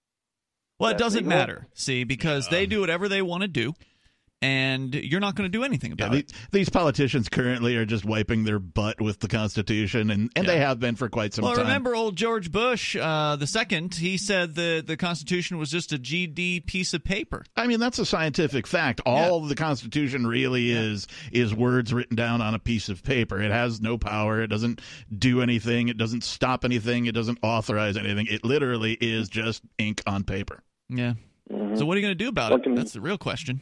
Well, 0.79 0.91
it 0.91 0.99
doesn't 0.99 1.25
legal? 1.25 1.39
matter. 1.39 1.67
See, 1.75 2.05
because 2.05 2.49
they 2.49 2.67
do 2.67 2.81
whatever 2.81 3.09
they 3.09 3.23
want 3.23 3.43
to 3.43 3.49
do, 3.49 3.75
and 4.43 4.95
you're 4.95 5.21
not 5.21 5.35
going 5.35 5.51
to 5.51 5.57
do 5.59 5.65
anything 5.65 5.91
Yeah, 5.99 6.07
about 6.07 6.13
the, 6.13 6.19
it. 6.21 6.33
these 6.51 6.69
politicians 6.71 7.29
currently 7.29 7.77
are 7.77 7.85
just 7.85 8.05
wiping 8.05 8.45
their 8.45 8.59
butt 8.59 9.01
with 9.01 9.21
the 9.21 9.29
Constitution, 9.29 10.11
and, 10.11 10.31
and 10.35 10.47
Yeah. 10.47 10.53
they 10.55 10.59
have 10.61 10.81
been 10.81 10.97
for 10.97 11.09
quite 11.09 11.35
some 11.35 11.43
time. 11.43 11.51
Well, 11.51 11.57
time. 11.57 11.67
remember 11.67 11.95
old 11.95 12.17
George 12.17 12.51
Bush, 12.51 12.97
uh, 12.97 13.37
the 13.37 13.47
second, 13.47 13.95
he 13.97 14.17
said 14.17 14.55
the 14.55 14.83
the 14.87 14.97
Constitution 14.97 15.59
was 15.59 15.71
just 15.71 15.93
a 15.93 15.99
GD 15.99 16.67
piece 16.67 16.95
of 16.95 17.05
paper. 17.05 17.45
I 17.57 17.67
mean, 17.67 17.81
that's 17.81 17.99
a 17.99 18.07
scientific 18.07 18.67
fact. 18.67 19.01
All 19.05 19.41
the 19.43 19.55
Constitution 19.55 20.27
really 20.27 20.71
is 20.71 21.07
is 21.33 21.55
words 21.55 21.93
written 21.93 22.17
down 22.17 22.41
on 22.41 22.55
a 22.55 22.59
piece 22.59 22.89
of 22.89 23.03
paper. 23.03 23.41
It 23.43 23.51
has 23.51 23.81
no 23.81 23.99
power. 23.99 24.41
It 24.43 24.49
doesn't 24.49 24.81
do 25.17 25.43
anything. 25.43 25.89
It 25.89 25.97
doesn't 25.99 26.25
stop 26.25 26.65
anything. 26.65 27.07
It 27.07 27.13
doesn't 27.13 27.39
authorize 27.43 27.97
anything. 27.97 28.27
It 28.27 28.45
literally 28.45 28.95
is 28.95 29.29
just 29.29 29.63
ink 29.79 30.03
on 30.07 30.25
paper. 30.25 30.63
Yeah. 30.89 31.15
Mhm. 31.53 31.79
So 31.79 31.85
what 31.85 31.97
are 31.97 32.01
you 32.01 32.07
going 32.07 32.17
to 32.17 32.25
do 32.25 32.29
about 32.29 32.53
What 32.53 32.61
it? 32.61 32.65
can- 32.65 32.75
That's 32.75 32.93
the 32.93 33.01
real 33.01 33.19
question. 33.19 33.61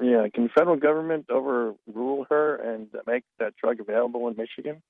Yeah, 0.00 0.26
can 0.32 0.44
the 0.44 0.50
federal 0.50 0.76
government 0.76 1.26
overrule 1.28 2.26
her 2.30 2.56
and 2.56 2.88
make 3.06 3.24
that 3.38 3.54
drug 3.56 3.80
available 3.80 4.28
in 4.28 4.36
Michigan? 4.36 4.82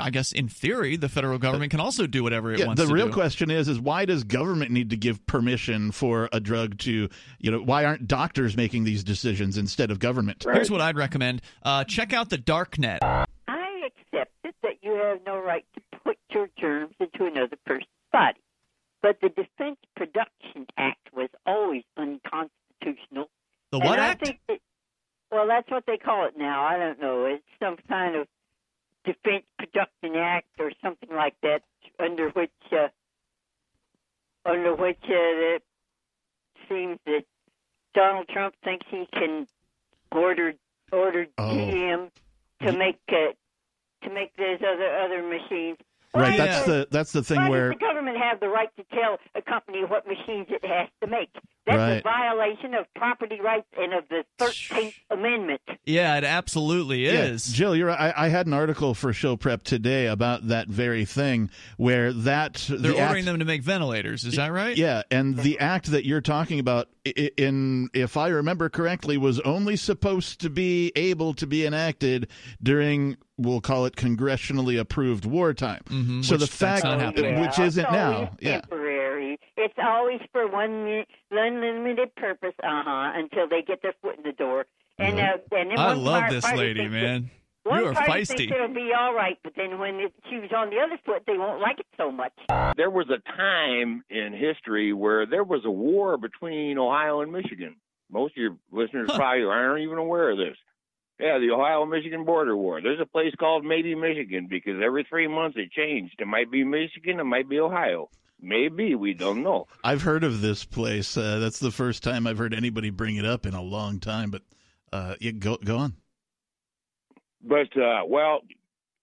I 0.00 0.08
guess 0.10 0.32
in 0.32 0.48
theory, 0.48 0.96
the 0.96 1.10
federal 1.10 1.38
government 1.38 1.70
can 1.70 1.78
also 1.78 2.06
do 2.06 2.22
whatever 2.22 2.52
it 2.52 2.58
Yeah, 2.60 2.66
wants 2.66 2.80
the 2.80 2.88
to 2.88 2.94
real 2.94 3.06
do. 3.08 3.12
question 3.12 3.50
is 3.50 3.68
is 3.68 3.78
why 3.78 4.06
does 4.06 4.24
government 4.24 4.70
need 4.70 4.90
to 4.90 4.96
give 4.96 5.24
permission 5.26 5.92
for 5.92 6.28
a 6.32 6.40
drug 6.40 6.78
to 6.78 7.08
you 7.38 7.50
know 7.50 7.58
why 7.58 7.84
aren't 7.84 8.08
doctors 8.08 8.56
making 8.56 8.84
these 8.84 9.04
decisions 9.04 9.58
instead 9.58 9.90
of 9.90 9.98
government? 9.98 10.44
Right. 10.46 10.56
Here's 10.56 10.70
what 10.70 10.80
I'd 10.80 10.96
recommend: 10.96 11.42
uh, 11.62 11.84
check 11.84 12.12
out 12.14 12.30
the 12.30 12.38
dark 12.38 12.78
net. 12.78 13.00
I 13.02 13.26
accepted 13.86 14.54
that 14.62 14.76
you 14.82 14.92
have 14.94 15.18
no 15.26 15.38
right 15.38 15.66
to 15.74 15.98
put 16.02 16.16
your 16.30 16.48
germs 16.58 16.94
into 16.98 17.26
another 17.26 17.56
person's 17.66 17.86
body. 18.10 18.40
But 19.02 19.18
the 19.20 19.28
Defense 19.28 19.76
Production 19.96 20.66
Act 20.78 21.10
was 21.12 21.28
always 21.44 21.82
unconstitutional. 21.98 22.50
The 23.80 23.86
what 23.86 23.98
I 23.98 24.06
act? 24.08 24.24
Think 24.24 24.38
that, 24.48 24.58
well, 25.32 25.48
that's 25.48 25.68
what 25.70 25.84
they 25.86 25.96
call 25.96 26.26
it 26.26 26.34
now. 26.38 26.64
I 26.64 26.78
don't 26.78 27.00
know. 27.00 27.24
It's 27.26 27.42
some 27.60 27.76
kind 27.88 28.14
of 28.14 28.28
Defense 29.04 29.44
Production 29.58 30.16
Act 30.16 30.46
or 30.60 30.70
something 30.82 31.08
like 31.10 31.34
that, 31.42 31.62
under 31.98 32.30
which, 32.30 32.52
uh, 32.72 32.88
under 34.46 34.74
which 34.76 35.02
uh, 35.02 35.56
it 35.56 35.62
seems 36.68 36.98
that 37.06 37.24
Donald 37.94 38.28
Trump 38.28 38.54
thinks 38.62 38.86
he 38.90 39.08
can 39.12 39.46
order 40.12 40.54
order 40.92 41.26
Oh. 41.36 41.50
GM 41.50 42.10
to 42.62 42.72
make 42.72 43.00
uh, 43.08 43.32
to 44.06 44.14
make 44.14 44.36
those 44.36 44.58
other 44.60 44.98
other 44.98 45.22
machines. 45.22 45.78
Right, 46.14 46.38
Why 46.38 46.46
that's 46.46 46.64
the 46.66 46.86
that's 46.92 47.10
the 47.12 47.24
thing 47.24 47.38
why 47.38 47.48
where 47.48 47.70
does 47.70 47.78
the 47.80 47.84
government 47.84 48.18
have 48.18 48.38
the 48.38 48.48
right 48.48 48.70
to 48.76 48.84
tell 48.94 49.18
a 49.34 49.42
company 49.42 49.84
what 49.84 50.06
machines 50.06 50.46
it 50.48 50.64
has 50.64 50.88
to 51.02 51.08
make? 51.08 51.30
That's 51.66 51.78
Right. 51.78 51.92
a 51.96 52.02
violation 52.02 52.74
of 52.74 52.84
property 52.94 53.40
rights 53.40 53.66
and 53.78 53.94
of 53.94 54.04
the 54.10 54.24
13th 54.38 54.92
Amendment. 55.10 55.62
Yeah, 55.86 56.16
it 56.18 56.24
absolutely 56.24 57.06
is. 57.06 57.48
Yeah, 57.50 57.56
Jill, 57.56 57.76
you're 57.76 57.86
right. 57.86 58.14
I, 58.14 58.26
I 58.26 58.28
had 58.28 58.46
an 58.46 58.52
article 58.52 58.92
for 58.92 59.14
show 59.14 59.36
prep 59.36 59.62
today 59.62 60.06
about 60.06 60.48
that 60.48 60.68
very 60.68 61.06
thing 61.06 61.48
where 61.78 62.12
that 62.12 62.66
They're 62.68 62.78
the 62.78 62.88
ordering 62.92 63.20
act, 63.20 63.24
them 63.24 63.38
to 63.38 63.44
make 63.46 63.62
ventilators. 63.62 64.24
Is 64.24 64.36
that 64.36 64.52
right? 64.52 64.76
Yeah, 64.76 65.02
and 65.10 65.38
the 65.38 65.58
act 65.58 65.86
that 65.92 66.04
you're 66.04 66.20
talking 66.20 66.58
about, 66.60 66.88
in 67.04 67.88
if 67.94 68.16
I 68.18 68.28
remember 68.28 68.68
correctly, 68.68 69.16
was 69.16 69.40
only 69.40 69.76
supposed 69.76 70.40
to 70.42 70.50
be 70.50 70.92
able 70.96 71.32
to 71.34 71.46
be 71.46 71.64
enacted 71.64 72.28
during, 72.62 73.16
we'll 73.38 73.60
call 73.62 73.86
it 73.86 73.96
congressionally 73.96 74.78
approved 74.78 75.24
wartime. 75.24 75.80
Mhm, 75.88 76.24
so 76.24 76.34
which 76.34 76.40
the 76.40 76.46
that's 76.46 76.52
fact, 76.56 76.84
not 76.84 77.00
happening. 77.00 77.40
which 77.40 77.58
Yeah, 77.58 77.64
isn't 77.66 77.84
it's 77.84 77.92
now, 77.92 78.36
yeah. 78.40 78.60
temporary. 78.60 78.93
It's 79.56 79.74
always 79.82 80.20
for 80.32 80.48
one 80.50 80.84
mi- 80.84 81.06
unlimited 81.30 82.14
purpose, 82.16 82.54
uh 82.62 82.82
huh, 82.84 83.12
until 83.14 83.48
they 83.48 83.62
get 83.62 83.82
their 83.82 83.94
foot 84.02 84.16
in 84.16 84.22
the 84.24 84.32
door. 84.32 84.66
And 84.98 85.18
uh, 85.18 85.38
and 85.52 85.70
then 85.70 85.78
I 85.78 85.92
love 85.94 86.20
part- 86.20 86.32
this 86.32 86.44
party 86.44 86.58
lady, 86.58 86.80
thinks 86.80 86.92
man. 86.92 87.22
that- 87.64 87.70
One 87.70 87.80
You 87.80 87.86
are 87.88 87.94
party 87.94 88.12
feisty. 88.12 88.36
thinks 88.36 88.54
it'll 88.54 88.68
be 88.74 88.90
all 88.98 89.14
right, 89.14 89.38
but 89.42 89.54
then 89.56 89.78
when 89.78 89.94
it, 89.96 90.12
she's 90.28 90.52
on 90.54 90.70
the 90.70 90.78
other 90.80 90.98
foot, 91.06 91.22
they 91.26 91.38
won't 91.38 91.60
like 91.60 91.78
it 91.80 91.86
so 91.96 92.10
much. 92.12 92.32
There 92.76 92.90
was 92.90 93.06
a 93.10 93.18
time 93.36 94.04
in 94.10 94.32
history 94.34 94.92
where 94.92 95.24
there 95.26 95.44
was 95.44 95.64
a 95.64 95.70
war 95.70 96.16
between 96.18 96.76
Ohio 96.78 97.20
and 97.22 97.32
Michigan. 97.32 97.76
Most 98.10 98.32
of 98.32 98.36
your 98.36 98.56
listeners 98.70 99.08
Huh. 99.10 99.16
probably 99.18 99.44
aren't 99.44 99.80
even 99.82 99.98
aware 99.98 100.30
of 100.30 100.36
this. 100.38 100.56
Yeah, 101.18 101.38
the 101.38 101.52
Ohio 101.52 101.86
Michigan 101.86 102.24
border 102.24 102.56
war. 102.56 102.82
There's 102.82 103.00
a 103.00 103.06
place 103.06 103.32
called 103.38 103.64
maybe 103.64 103.94
Michigan 103.94 104.46
because 104.50 104.82
every 104.84 105.04
three 105.08 105.28
months 105.28 105.56
it 105.56 105.70
changed. 105.72 106.16
It 106.18 106.26
might 106.26 106.50
be 106.50 106.64
Michigan, 106.64 107.18
it 107.20 107.24
might 107.24 107.48
be 107.48 107.60
Ohio. 107.60 108.10
Maybe, 108.40 108.94
we 108.94 109.14
don't 109.14 109.42
know. 109.42 109.66
I've 109.82 110.02
heard 110.02 110.24
of 110.24 110.40
this 110.40 110.64
place. 110.64 111.16
Uh, 111.16 111.38
that's 111.38 111.60
the 111.60 111.70
first 111.70 112.02
time 112.02 112.26
I've 112.26 112.38
heard 112.38 112.52
anybody 112.52 112.90
bring 112.90 113.16
it 113.16 113.24
up 113.24 113.46
in 113.46 113.54
a 113.54 113.62
long 113.62 114.00
time. 114.00 114.30
But 114.30 114.42
uh, 114.92 115.14
yeah, 115.20 115.32
go 115.32 115.56
go 115.56 115.78
on. 115.78 115.94
But 117.42 117.76
uh 117.76 118.02
well, 118.06 118.40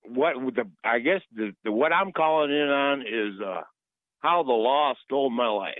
what 0.07 0.35
the 0.55 0.69
I 0.83 1.00
guess 1.00 1.21
the, 1.33 1.51
the 1.63 1.71
what 1.71 1.93
I'm 1.93 2.11
calling 2.11 2.51
in 2.51 2.69
on 2.69 3.01
is 3.01 3.41
uh 3.41 3.61
how 4.19 4.43
the 4.43 4.51
law 4.51 4.93
stole 5.05 5.29
my 5.29 5.47
life. 5.47 5.75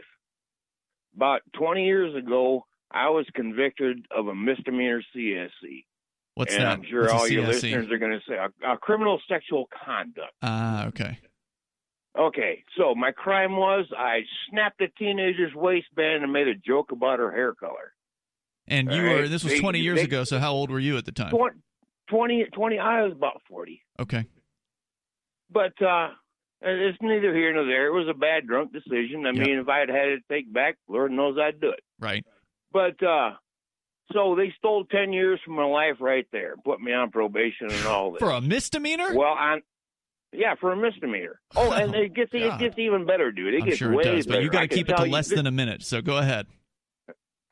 About 1.16 1.42
20 1.54 1.86
years 1.86 2.16
ago, 2.16 2.66
I 2.90 3.10
was 3.10 3.26
convicted 3.34 4.06
of 4.16 4.28
a 4.28 4.36
misdemeanor 4.36 5.02
CSC. 5.16 5.86
What's 6.36 6.54
and 6.54 6.64
that? 6.64 6.72
I'm 6.72 6.84
sure 6.90 7.02
What's 7.02 7.14
all 7.14 7.28
your 7.28 7.46
listeners 7.46 7.92
are 7.92 7.98
going 7.98 8.14
to 8.14 8.22
say 8.28 8.36
a, 8.36 8.74
a 8.74 8.78
criminal 8.78 9.20
sexual 9.28 9.68
conduct. 9.86 10.34
Ah, 10.42 10.88
okay. 10.88 11.20
Okay, 12.18 12.64
so 12.78 12.94
my 12.94 13.12
crime 13.12 13.56
was 13.56 13.86
I 13.98 14.22
snapped 14.50 14.82
a 14.82 14.88
teenager's 15.00 15.54
waistband 15.56 16.24
and 16.24 16.34
made 16.34 16.48
a 16.48 16.56
joke 16.56 16.92
about 16.92 17.20
her 17.20 17.32
hair 17.32 17.54
color. 17.54 17.94
And 18.68 18.92
you 18.92 19.06
right. 19.06 19.16
were 19.22 19.28
this 19.28 19.44
was 19.44 19.54
They- 19.54 19.60
20 19.60 19.80
years 19.80 20.00
they- 20.00 20.04
ago. 20.06 20.24
So 20.26 20.38
how 20.40 20.52
old 20.52 20.72
were 20.72 20.80
you 20.80 20.98
at 20.98 21.06
the 21.06 21.12
time? 21.12 21.32
20, 21.32 21.58
20, 22.10 22.46
20 22.54 22.80
I 22.80 23.04
was 23.04 23.14
about 23.14 23.42
40. 23.48 23.82
Okay. 24.00 24.26
But 25.50 25.82
uh 25.82 26.10
it's 26.64 26.98
neither 27.02 27.34
here 27.34 27.52
nor 27.54 27.66
there. 27.66 27.88
It 27.88 27.94
was 27.94 28.08
a 28.08 28.14
bad 28.14 28.46
drunk 28.46 28.72
decision. 28.72 29.26
I 29.26 29.32
Yeah. 29.32 29.44
mean, 29.44 29.58
if 29.60 29.68
I 29.70 29.80
had 29.80 29.90
had 29.90 30.10
it 30.10 30.24
take 30.30 30.52
back, 30.52 30.78
Lord 30.88 31.12
knows 31.12 31.38
I'd 31.40 31.60
do 31.62 31.70
it. 31.70 31.84
Right. 32.00 32.26
But 32.72 33.02
uh 33.02 33.32
so 34.14 34.36
they 34.36 34.54
stole 34.58 34.84
10 34.86 35.14
years 35.14 35.40
from 35.46 35.56
my 35.56 35.64
life 35.66 35.96
right 36.02 36.28
there, 36.34 36.56
put 36.66 36.82
me 36.82 36.92
on 36.92 37.12
probation 37.12 37.72
and 37.72 37.86
all 37.86 38.12
this. 38.12 38.20
For 38.20 38.32
a 38.32 38.42
misdemeanor? 38.42 39.16
Well, 39.16 39.30
on 39.34 39.62
yeah, 40.34 40.56
for 40.60 40.72
a 40.72 40.76
misdemeanor. 40.76 41.40
Oh, 41.56 41.72
and 41.72 41.94
it 41.96 42.14
gets 42.14 42.32
it 42.34 42.60
gets 42.60 42.78
even 42.78 43.06
better, 43.06 43.32
dude. 43.32 43.54
It 43.54 43.62
I'm 43.62 43.68
gets 43.68 43.78
sure 43.78 43.94
way 43.94 44.04
it 44.04 44.16
does, 44.16 44.26
but 44.26 44.34
better. 44.34 44.44
you 44.44 44.50
got 44.50 44.62
to 44.62 44.68
keep 44.68 44.90
it 44.90 44.98
to 44.98 45.04
less 45.06 45.28
this- 45.30 45.38
than 45.38 45.48
a 45.48 45.52
minute. 45.52 45.84
So 45.84 46.02
go 46.02 46.18
ahead. 46.18 46.48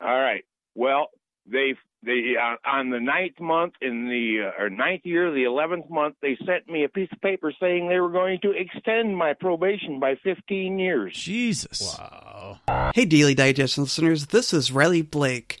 All 0.02 0.18
right. 0.18 0.44
Well, 0.74 1.08
they 1.46 1.74
they 2.02 2.34
uh, 2.40 2.56
on 2.66 2.90
the 2.90 3.00
ninth 3.00 3.38
month 3.38 3.74
in 3.82 4.06
the 4.08 4.48
uh, 4.48 4.62
or 4.62 4.70
ninth 4.70 5.02
year, 5.04 5.30
the 5.30 5.44
eleventh 5.44 5.90
month, 5.90 6.16
they 6.22 6.38
sent 6.46 6.68
me 6.68 6.84
a 6.84 6.88
piece 6.88 7.08
of 7.12 7.20
paper 7.20 7.52
saying 7.60 7.88
they 7.88 8.00
were 8.00 8.10
going 8.10 8.38
to 8.42 8.52
extend 8.52 9.16
my 9.16 9.34
probation 9.38 10.00
by 10.00 10.14
fifteen 10.24 10.78
years. 10.78 11.14
Jesus. 11.14 11.98
Wow. 11.98 12.60
Hey, 12.94 13.04
Daily 13.04 13.34
Digest 13.34 13.76
listeners, 13.76 14.26
this 14.26 14.54
is 14.54 14.72
Riley 14.72 15.02
Blake. 15.02 15.60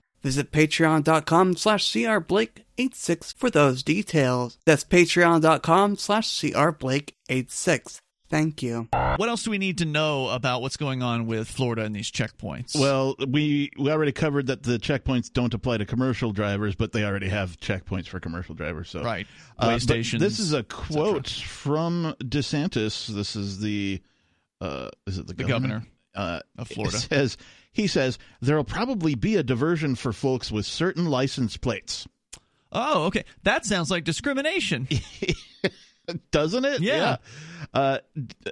Visit 0.23 0.51
patreon.com 0.51 1.55
slash 1.57 1.85
crblake86 1.91 3.35
for 3.35 3.49
those 3.49 3.83
details. 3.83 4.57
That's 4.65 4.83
patreon.com 4.83 5.97
slash 5.97 6.29
crblake86. 6.29 8.01
Thank 8.29 8.63
you. 8.63 8.87
What 8.93 9.27
else 9.27 9.43
do 9.43 9.51
we 9.51 9.57
need 9.57 9.79
to 9.79 9.85
know 9.85 10.29
about 10.29 10.61
what's 10.61 10.77
going 10.77 11.03
on 11.03 11.25
with 11.27 11.49
Florida 11.49 11.83
and 11.83 11.93
these 11.93 12.09
checkpoints? 12.09 12.79
Well, 12.79 13.15
we 13.27 13.71
we 13.77 13.91
already 13.91 14.13
covered 14.13 14.47
that 14.47 14.63
the 14.63 14.77
checkpoints 14.79 15.29
don't 15.33 15.53
apply 15.53 15.79
to 15.79 15.85
commercial 15.85 16.31
drivers, 16.31 16.73
but 16.75 16.93
they 16.93 17.03
already 17.03 17.27
have 17.27 17.57
checkpoints 17.57 18.07
for 18.07 18.21
commercial 18.21 18.55
drivers. 18.55 18.89
So 18.89 19.03
right. 19.03 19.27
Uh, 19.59 19.65
Weigh 19.67 19.73
but 19.75 19.81
stations. 19.81 20.21
This 20.21 20.39
is 20.39 20.53
a 20.53 20.63
quote 20.63 21.27
from 21.27 22.15
DeSantis. 22.23 23.07
This 23.07 23.35
is 23.35 23.59
the 23.59 24.01
uh, 24.61 24.91
is 25.05 25.17
it 25.17 25.27
the, 25.27 25.33
The 25.33 25.43
governor, 25.43 25.79
governor 25.79 25.87
Uh, 26.15 26.39
of 26.57 26.69
Florida. 26.69 26.95
It 26.95 26.99
says 27.09 27.35
he 27.71 27.87
says 27.87 28.17
there'll 28.41 28.63
probably 28.63 29.15
be 29.15 29.35
a 29.37 29.43
diversion 29.43 29.95
for 29.95 30.11
folks 30.13 30.51
with 30.51 30.65
certain 30.65 31.05
license 31.05 31.57
plates. 31.57 32.07
Oh, 32.71 33.05
okay. 33.05 33.25
That 33.43 33.65
sounds 33.65 33.91
like 33.91 34.03
discrimination. 34.05 34.87
Doesn't 36.31 36.65
it? 36.65 36.81
Yeah. 36.81 37.17
Uh, 37.73 37.99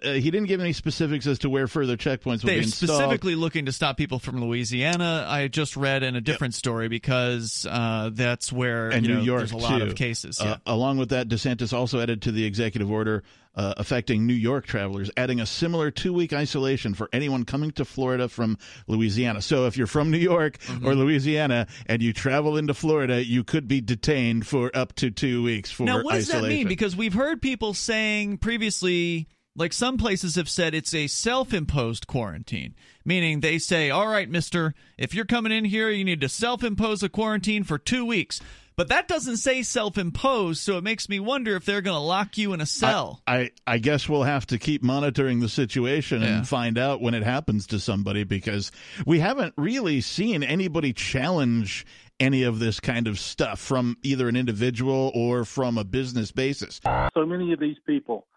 uh, 0.01 0.11
he 0.13 0.31
didn't 0.31 0.45
give 0.47 0.61
any 0.61 0.71
specifics 0.71 1.25
as 1.27 1.39
to 1.39 1.49
where 1.49 1.67
further 1.67 1.97
checkpoints 1.97 2.43
will 2.43 2.47
They're 2.49 2.59
be 2.59 2.63
installed. 2.63 2.99
specifically 3.01 3.35
looking 3.35 3.65
to 3.65 3.71
stop 3.73 3.97
people 3.97 4.19
from 4.19 4.39
Louisiana. 4.39 5.25
I 5.27 5.47
just 5.49 5.75
read 5.75 6.03
in 6.03 6.15
a 6.15 6.21
different 6.21 6.53
story 6.53 6.87
because 6.87 7.65
uh, 7.69 8.11
that's 8.13 8.53
where 8.53 8.89
and 8.89 9.05
you 9.05 9.13
know, 9.13 9.19
New 9.19 9.25
York 9.25 9.39
there's 9.39 9.51
a 9.51 9.57
lot 9.57 9.79
too. 9.79 9.85
of 9.85 9.95
cases. 9.95 10.39
Uh, 10.39 10.45
Yeah. 10.45 10.73
along 10.73 10.99
with 10.99 11.09
that, 11.09 11.27
DeSantis 11.27 11.73
also 11.73 11.99
added 11.99 12.21
to 12.21 12.31
the 12.31 12.45
executive 12.45 12.89
order 12.89 13.23
uh, 13.59 13.73
affecting 13.75 14.25
New 14.25 14.33
York 14.33 14.65
travelers, 14.65 15.11
adding 15.17 15.41
a 15.41 15.45
similar 15.45 15.91
two-week 15.91 16.31
isolation 16.31 16.93
for 16.93 17.09
anyone 17.11 17.43
coming 17.43 17.71
to 17.71 17.83
Florida 17.83 18.29
from 18.29 18.57
Louisiana. 18.87 19.41
So, 19.41 19.65
if 19.65 19.75
you're 19.75 19.87
from 19.87 20.09
New 20.11 20.17
York 20.17 20.57
Mm-hmm. 20.59 20.87
or 20.87 20.95
Louisiana 20.95 21.67
and 21.87 22.01
you 22.01 22.13
travel 22.13 22.55
into 22.55 22.73
Florida, 22.73 23.23
you 23.23 23.43
could 23.43 23.67
be 23.67 23.81
detained 23.81 24.47
for 24.47 24.71
up 24.73 24.93
to 24.95 25.11
two 25.11 25.43
weeks 25.43 25.69
for 25.71 25.83
now, 25.83 26.01
what 26.03 26.13
does 26.13 26.29
isolation. 26.29 26.49
that 26.49 26.55
mean? 26.55 26.67
Because 26.67 26.95
we've 26.95 27.13
heard 27.13 27.41
people 27.41 27.73
saying 27.73 28.37
previously, 28.37 29.27
like 29.55 29.73
some 29.73 29.97
places 29.97 30.35
have 30.35 30.47
said, 30.47 30.73
it's 30.73 30.93
a 30.93 31.07
self-imposed 31.07 32.07
quarantine, 32.07 32.75
meaning 33.03 33.41
they 33.41 33.57
say, 33.59 33.89
"All 33.89 34.07
right, 34.07 34.29
Mister, 34.29 34.73
if 34.97 35.13
you're 35.13 35.25
coming 35.25 35.51
in 35.51 35.65
here, 35.65 35.89
you 35.89 36.05
need 36.05 36.21
to 36.21 36.29
self-impose 36.29 37.03
a 37.03 37.09
quarantine 37.09 37.63
for 37.63 37.77
two 37.77 38.05
weeks." 38.05 38.39
But 38.79 38.87
that 38.87 39.09
doesn't 39.09 39.35
say 39.35 39.61
self-imposed, 39.61 40.61
so 40.61 40.77
it 40.77 40.85
makes 40.85 41.09
me 41.09 41.19
wonder 41.19 41.57
if 41.57 41.65
they're 41.65 41.81
going 41.81 41.97
to 41.97 41.99
lock 41.99 42.37
you 42.37 42.53
in 42.53 42.61
a 42.61 42.65
cell. 42.65 43.21
I, 43.27 43.51
I 43.67 43.77
guess 43.77 44.07
we'll 44.07 44.23
have 44.23 44.45
to 44.47 44.57
keep 44.57 44.81
monitoring 44.81 45.41
the 45.41 45.49
situation 45.49 46.21
Yeah. 46.21 46.37
and 46.37 46.47
find 46.47 46.77
out 46.77 47.01
when 47.01 47.13
it 47.13 47.23
happens 47.23 47.67
to 47.67 47.79
somebody 47.81 48.23
because 48.23 48.71
we 49.05 49.19
haven't 49.19 49.53
really 49.57 49.99
seen 49.99 50.43
anybody 50.43 50.93
challenge 50.93 51.85
any 52.21 52.43
of 52.43 52.59
this 52.59 52.79
kind 52.79 53.09
of 53.09 53.19
stuff 53.19 53.59
from 53.59 53.97
either 54.01 54.29
an 54.29 54.37
individual 54.37 55.11
or 55.13 55.43
from 55.43 55.77
a 55.77 55.83
business 55.83 56.31
basis. 56.31 56.79
So 57.13 57.25
many 57.25 57.51
of 57.51 57.59
these 57.59 57.79
people 57.85 58.27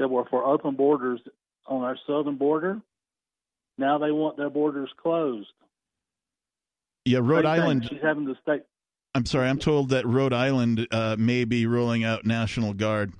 that 0.00 0.08
were 0.08 0.24
for 0.28 0.44
open 0.44 0.74
borders 0.74 1.20
on 1.68 1.82
our 1.82 1.96
southern 2.04 2.34
border, 2.36 2.80
now 3.78 3.98
they 3.98 4.10
want 4.10 4.36
their 4.36 4.50
borders 4.50 4.90
closed. 5.00 5.52
Yeah, 7.04 7.20
Rhode 7.22 7.46
Island. 7.46 7.86
She's 7.88 8.02
having 8.02 8.26
to 8.26 8.34
stay. 8.42 8.62
I'm 9.14 9.26
sorry, 9.26 9.48
I'm 9.48 9.58
told 9.58 9.90
that 9.90 10.06
Rhode 10.06 10.32
Island 10.32 10.86
uh, 10.90 11.16
may 11.18 11.44
be 11.44 11.66
rolling 11.66 12.02
out 12.02 12.24
National 12.24 12.72
Guard. 12.72 13.12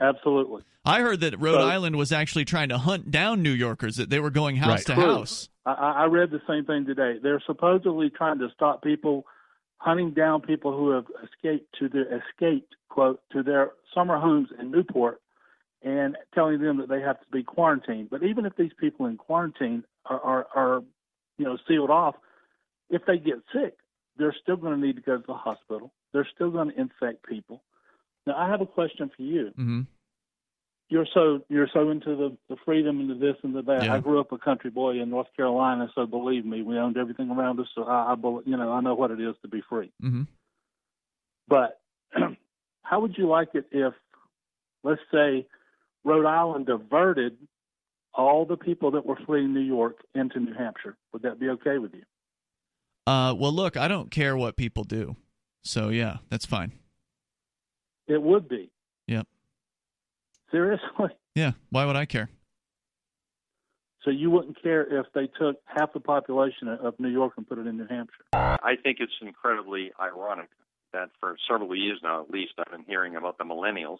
Absolutely. 0.00 0.62
I 0.84 1.00
heard 1.00 1.20
that 1.20 1.38
Rhode 1.40 1.54
So- 1.60 1.66
Island 1.68 1.96
was 1.96 2.12
actually 2.12 2.44
trying 2.44 2.68
to 2.68 2.78
hunt 2.78 3.10
down 3.10 3.42
New 3.42 3.50
Yorkers; 3.50 3.96
that 3.96 4.10
they 4.10 4.20
were 4.20 4.30
going 4.30 4.56
house 4.56 4.68
Right. 4.70 4.86
to 4.86 4.94
True. 4.94 5.04
house. 5.16 5.48
I, 5.64 5.72
I 5.72 5.90
I 6.02 6.04
read 6.04 6.30
the 6.30 6.40
same 6.46 6.64
thing 6.64 6.84
today. 6.86 7.18
They're 7.20 7.42
supposedly 7.46 8.10
trying 8.10 8.38
to 8.38 8.48
stop 8.54 8.82
people 8.82 9.26
hunting 9.78 10.12
down 10.12 10.40
people 10.42 10.76
who 10.76 10.90
have 10.90 11.06
escaped 11.24 11.74
to 11.80 11.88
their 11.88 12.20
escaped 12.22 12.74
quote 12.88 13.20
to 13.32 13.42
their 13.42 13.72
summer 13.94 14.18
homes 14.18 14.48
in 14.60 14.70
Newport 14.70 15.20
and 15.82 16.16
telling 16.34 16.60
them 16.60 16.78
that 16.78 16.88
they 16.88 17.00
have 17.00 17.18
to 17.20 17.26
be 17.32 17.42
quarantined. 17.42 18.08
But 18.10 18.22
even 18.22 18.46
if 18.46 18.54
these 18.56 18.72
people 18.78 19.06
in 19.06 19.16
quarantine 19.16 19.82
are 20.04 20.20
are, 20.20 20.46
are 20.54 20.82
you 21.38 21.44
know 21.46 21.58
sealed 21.66 21.90
off, 21.90 22.14
if 22.90 23.04
they 23.06 23.18
get 23.18 23.38
sick, 23.52 23.76
they're 24.18 24.36
still 24.42 24.56
going 24.56 24.80
to 24.80 24.86
need 24.86 24.96
to 24.96 25.02
go 25.02 25.16
to 25.16 25.24
the 25.26 25.34
hospital. 25.34 25.92
they're 26.12 26.28
still 26.34 26.50
going 26.50 26.70
to 26.70 26.80
infect 26.80 27.26
people. 27.26 27.62
Now, 28.26 28.36
I 28.36 28.48
have 28.48 28.60
a 28.60 28.66
question 28.66 29.10
for 29.14 29.22
you. 29.22 29.46
Mm-hmm. 29.50 29.80
You're 30.88 31.06
so 31.12 31.40
you're 31.48 31.68
so 31.72 31.90
into 31.90 32.14
the 32.14 32.36
the 32.48 32.56
freedom 32.64 33.00
and 33.00 33.10
the 33.10 33.14
this 33.14 33.36
and 33.42 33.54
the 33.54 33.62
that. 33.62 33.84
Yeah. 33.84 33.94
I 33.94 33.98
grew 33.98 34.20
up 34.20 34.30
a 34.30 34.38
country 34.38 34.70
boy 34.70 35.00
in 35.00 35.10
North 35.10 35.26
Carolina, 35.36 35.90
so 35.96 36.06
believe 36.06 36.46
me, 36.46 36.62
we 36.62 36.78
owned 36.78 36.96
everything 36.96 37.28
around 37.28 37.58
us. 37.58 37.66
So 37.74 37.82
I, 37.82 38.14
I 38.14 38.16
you 38.44 38.56
know 38.56 38.70
I 38.72 38.80
know 38.80 38.94
what 38.94 39.10
it 39.10 39.20
is 39.20 39.34
to 39.42 39.48
be 39.48 39.62
free. 39.68 39.90
Mm-hmm. 40.00 40.22
But 41.48 41.80
how 42.82 43.00
would 43.00 43.16
you 43.16 43.28
like 43.28 43.48
it 43.54 43.66
if, 43.72 43.94
let's 44.82 45.00
say, 45.12 45.46
Rhode 46.04 46.26
Island 46.26 46.66
diverted 46.66 47.36
all 48.14 48.44
the 48.46 48.56
people 48.56 48.92
that 48.92 49.04
were 49.04 49.18
fleeing 49.26 49.52
New 49.52 49.60
York 49.60 49.98
into 50.14 50.40
New 50.40 50.54
Hampshire? 50.54 50.96
Would 51.12 51.22
that 51.22 51.40
be 51.40 51.48
okay 51.50 51.78
with 51.78 51.94
you? 51.94 52.02
Uh, 53.06 53.34
well, 53.36 53.52
look, 53.52 53.76
I 53.76 53.88
don't 53.88 54.10
care 54.10 54.36
what 54.36 54.56
people 54.56 54.84
do, 54.84 55.16
so 55.62 55.90
yeah, 55.90 56.18
that's 56.28 56.44
fine. 56.46 56.72
It 58.08 58.20
would 58.22 58.48
be. 58.48 58.70
Yep. 59.06 59.26
Seriously? 60.50 60.86
Yeah. 61.34 61.52
Why 61.68 61.84
would 61.84 61.96
I 61.96 62.06
care? 62.06 62.30
So 64.02 64.10
you 64.10 64.30
wouldn't 64.30 64.62
care 64.62 65.00
if 65.00 65.04
they 65.14 65.26
took 65.38 65.56
half 65.66 65.92
the 65.92 66.00
population 66.00 66.68
of 66.68 66.98
New 66.98 67.10
York 67.10 67.34
and 67.36 67.46
put 67.46 67.58
it 67.58 67.66
in 67.66 67.76
New 67.76 67.86
Hampshire? 67.86 68.24
I 68.32 68.76
think 68.82 68.98
it's 69.00 69.12
incredibly 69.20 69.90
ironic 70.00 70.48
that 70.94 71.10
for 71.20 71.36
several 71.46 71.76
years 71.76 71.98
now, 72.02 72.22
at 72.22 72.30
least, 72.30 72.52
I've 72.58 72.72
been 72.72 72.86
hearing 72.86 73.16
about 73.16 73.36
the 73.36 73.44
millennials 73.44 73.98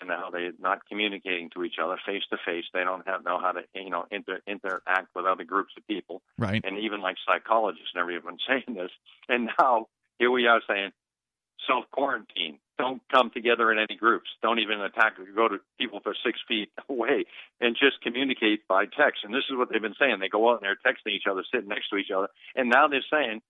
and 0.00 0.10
how 0.10 0.30
they're 0.30 0.52
not 0.60 0.86
communicating 0.88 1.50
to 1.50 1.64
each 1.64 1.76
other 1.82 1.96
face 2.06 2.22
to 2.30 2.38
face. 2.44 2.64
They 2.72 2.84
don't 2.84 3.06
have 3.06 3.24
know 3.24 3.38
how 3.38 3.52
to 3.52 3.62
you 3.74 3.90
know 3.90 4.06
inter, 4.10 4.40
interact 4.46 5.08
with 5.14 5.24
other 5.26 5.44
groups 5.44 5.72
of 5.76 5.86
people, 5.86 6.22
Right. 6.38 6.62
and 6.64 6.78
even 6.78 7.00
like 7.00 7.16
psychologists 7.26 7.90
and 7.94 8.00
everyone 8.00 8.38
saying 8.48 8.74
this. 8.76 8.90
And 9.28 9.50
now 9.58 9.88
here 10.18 10.30
we 10.30 10.46
are 10.46 10.60
saying 10.68 10.92
self 11.66 11.84
quarantine. 11.90 12.58
Don't 12.76 13.00
come 13.08 13.30
together 13.30 13.70
in 13.70 13.78
any 13.78 13.96
groups. 13.96 14.26
Don't 14.42 14.58
even 14.58 14.80
attack. 14.80 15.12
Go 15.36 15.46
to 15.46 15.58
people 15.78 16.00
for 16.02 16.12
six 16.26 16.40
feet 16.48 16.70
away 16.88 17.24
and 17.60 17.76
just 17.76 18.00
communicate 18.02 18.66
by 18.66 18.86
text. 18.86 19.22
And 19.22 19.32
this 19.32 19.44
is 19.48 19.56
what 19.56 19.70
they've 19.70 19.80
been 19.80 19.94
saying. 19.98 20.18
They 20.18 20.28
go 20.28 20.50
out 20.50 20.60
and 20.60 20.62
they're 20.62 20.92
texting 20.92 21.12
each 21.12 21.28
other, 21.30 21.44
sitting 21.52 21.68
next 21.68 21.88
to 21.90 21.96
each 21.96 22.10
other, 22.10 22.28
and 22.56 22.68
now 22.68 22.88
they're 22.88 23.04
saying, 23.12 23.42